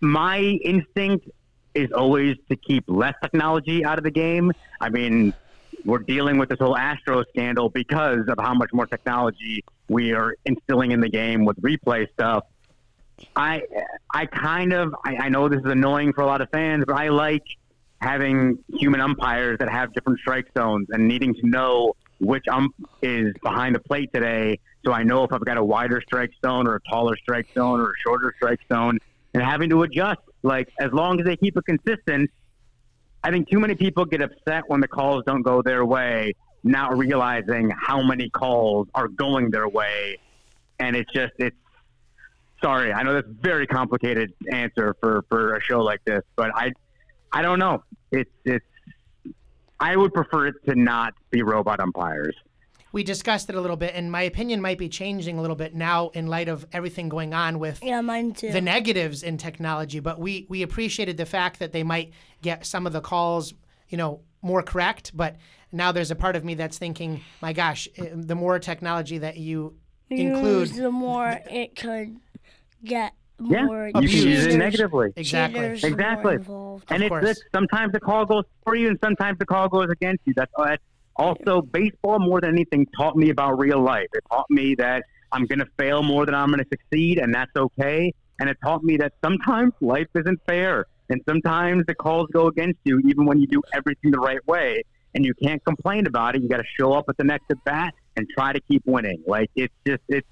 [0.01, 1.29] My instinct
[1.75, 4.53] is always to keep less technology out of the game.
[4.81, 5.35] I mean,
[5.85, 10.35] we're dealing with this whole Astro scandal because of how much more technology we are
[10.45, 12.45] instilling in the game with replay stuff.
[13.37, 13.63] I
[14.13, 16.95] I kind of I, I know this is annoying for a lot of fans, but
[16.95, 17.45] I like
[18.01, 23.35] having human umpires that have different strike zones and needing to know which ump is
[23.43, 26.77] behind the plate today, so I know if I've got a wider strike zone or
[26.77, 28.99] a taller strike zone or a shorter strike zone,
[29.35, 30.21] and having to adjust.
[30.43, 32.31] Like as long as they keep it consistent,
[33.23, 36.35] I think too many people get upset when the calls don't go their way,
[36.65, 40.19] not realizing how many calls are going their way,
[40.79, 41.57] and it's just it's
[42.63, 42.93] sorry.
[42.93, 46.73] I know that's a very complicated answer for, for a show like this, but I
[47.33, 47.83] I don't know.
[48.11, 48.65] It's it's
[49.79, 52.37] I would prefer it to not be robot umpires.
[52.93, 55.75] We discussed it a little bit, and my opinion might be changing a little bit
[55.77, 58.51] now in light of everything going on with Yeah, mine too.
[58.51, 60.01] the negatives in technology.
[60.01, 62.13] But we we appreciated the fact that they might
[62.43, 63.55] get some of the calls,
[63.89, 65.13] you know, more correct.
[65.17, 65.37] But
[65.71, 69.37] now there's a part of me that's thinking, my gosh, eh, the more technology that
[69.37, 69.77] you
[70.11, 72.17] include, Use, the more it could
[72.85, 73.13] get
[73.43, 75.13] Yeah, more you can use it cheaters- negatively.
[75.17, 75.61] exactly.
[75.61, 76.35] cheaters Exactly.
[76.91, 77.25] And it's, course.
[77.31, 80.35] it's sometimes the call goes for you, and sometimes the call goes against you.
[80.37, 80.83] That's, that's
[81.17, 84.09] also baseball more than anything taught me about real life.
[84.13, 87.35] It taught me that I'm going to fail more than I'm going to succeed, and
[87.35, 88.13] that's okay.
[88.41, 92.79] And it taught me that sometimes life isn't fair, and sometimes the calls go against
[92.85, 94.83] you, even when you do everything the right way.
[95.15, 96.43] And you can't complain about it.
[96.43, 99.23] You got to show up at the next at bat and try to keep winning.
[99.27, 100.27] Like it's just it's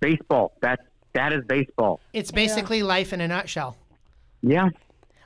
[0.00, 0.52] baseball.
[0.62, 0.82] That's
[1.14, 2.00] that is baseball.
[2.12, 3.76] it's basically life in a nutshell.
[4.42, 4.70] Yeah.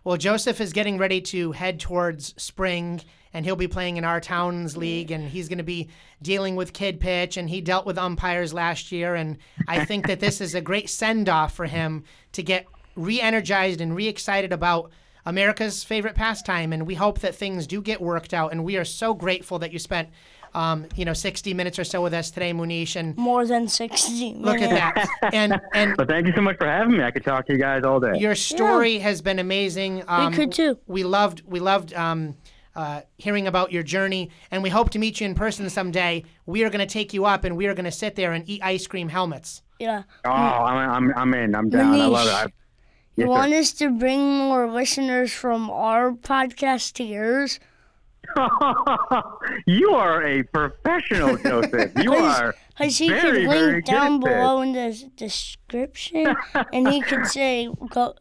[0.05, 3.01] Well, Joseph is getting ready to head towards spring,
[3.33, 5.89] and he'll be playing in our town's league, and he's going to be
[6.23, 10.21] dealing with kid pitch, and he dealt with umpires last year, and I think that
[10.21, 14.91] this is a great send off for him to get re-energized and re-excited about
[15.27, 18.85] America's favorite pastime, and we hope that things do get worked out, and we are
[18.85, 20.09] so grateful that you spent.
[20.57, 24.33] Um, you know, 60 minutes or so with us today, Munish, and More than 60
[24.33, 24.41] minutes.
[24.41, 25.09] look at that.
[25.35, 27.05] And and But thank you so much for having me.
[27.05, 28.19] I could talk to you guys all day.
[28.19, 30.03] your story has been amazing.
[30.09, 30.79] Um, we could too.
[30.87, 32.37] We loved we loved um,
[32.75, 36.25] uh, hearing about your journey, and we hope to meet you in person someday.
[36.47, 38.49] We are going to take you up, and we are going to sit there and
[38.49, 39.63] eat ice cream helmets.
[39.79, 40.05] Yeah.
[40.25, 41.55] Oh, I'm, I'm, I'm in.
[41.55, 41.95] I'm down.
[41.95, 42.33] I love it.
[42.33, 42.49] I, You
[43.17, 43.29] Yes, sir.
[43.29, 47.61] want us to bring more listeners from our podcast to yours?
[49.67, 51.93] you are a professional, Joseph.
[52.03, 52.55] You are.
[52.77, 56.35] Because he Very, could very link good down below in the description,
[56.73, 58.15] and he could say, go,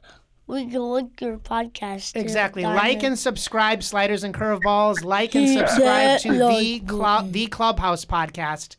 [0.47, 2.63] "We can link your podcast." Exactly.
[2.63, 5.03] Diamond." Like and subscribe, sliders and curveballs.
[5.03, 8.75] Like and subscribe to the Clu- the Clubhouse podcast.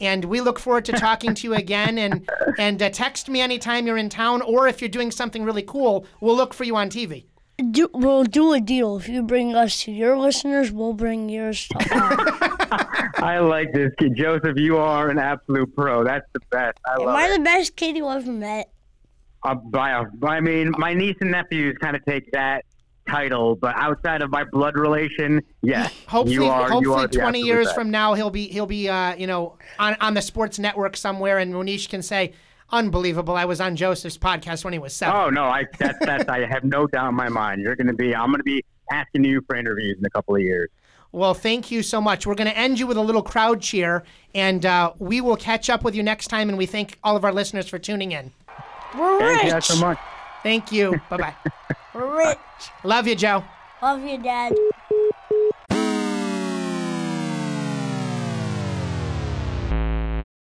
[0.00, 1.98] And we look forward to talking to you again.
[1.98, 2.28] And
[2.58, 6.06] and uh, text me anytime you're in town, or if you're doing something really cool,
[6.20, 7.24] we'll look for you on TV.
[7.60, 8.96] Do, we'll do a deal.
[8.96, 13.10] If you bring us to your listeners, we'll bring yours to ours.
[13.16, 14.56] I like this kid, Joseph.
[14.56, 16.04] You are an absolute pro.
[16.04, 16.78] That's the best.
[16.86, 17.38] I Am love I it.
[17.38, 18.70] the best kid you ever met?
[19.44, 22.64] Uh, by a, I mean, my niece and nephews kind of take that
[23.08, 26.68] title, but outside of my blood relation, yes, Hopefully, you are.
[26.68, 27.74] you hopefully, are twenty years best.
[27.74, 31.38] from now, he'll be he'll be uh, you know on on the sports network somewhere,
[31.38, 32.32] and Munish can say,
[32.72, 33.36] "Unbelievable!
[33.36, 35.16] I was on Joseph's podcast when he was seven.
[35.16, 37.60] Oh no, I that's that's I have no doubt in my mind.
[37.62, 38.14] You're going to be.
[38.14, 40.68] I'm going to be asking you for interviews in a couple of years.
[41.12, 42.26] Well, thank you so much.
[42.26, 45.68] We're going to end you with a little crowd cheer, and uh, we will catch
[45.68, 46.48] up with you next time.
[46.48, 48.30] And we thank all of our listeners for tuning in.
[48.96, 49.98] We're Thank you guys so much.
[50.42, 51.00] Thank you.
[51.10, 51.34] bye bye.
[51.94, 52.38] We're rich.
[52.84, 53.44] Love you, Joe.
[53.82, 54.54] Love you, Dad.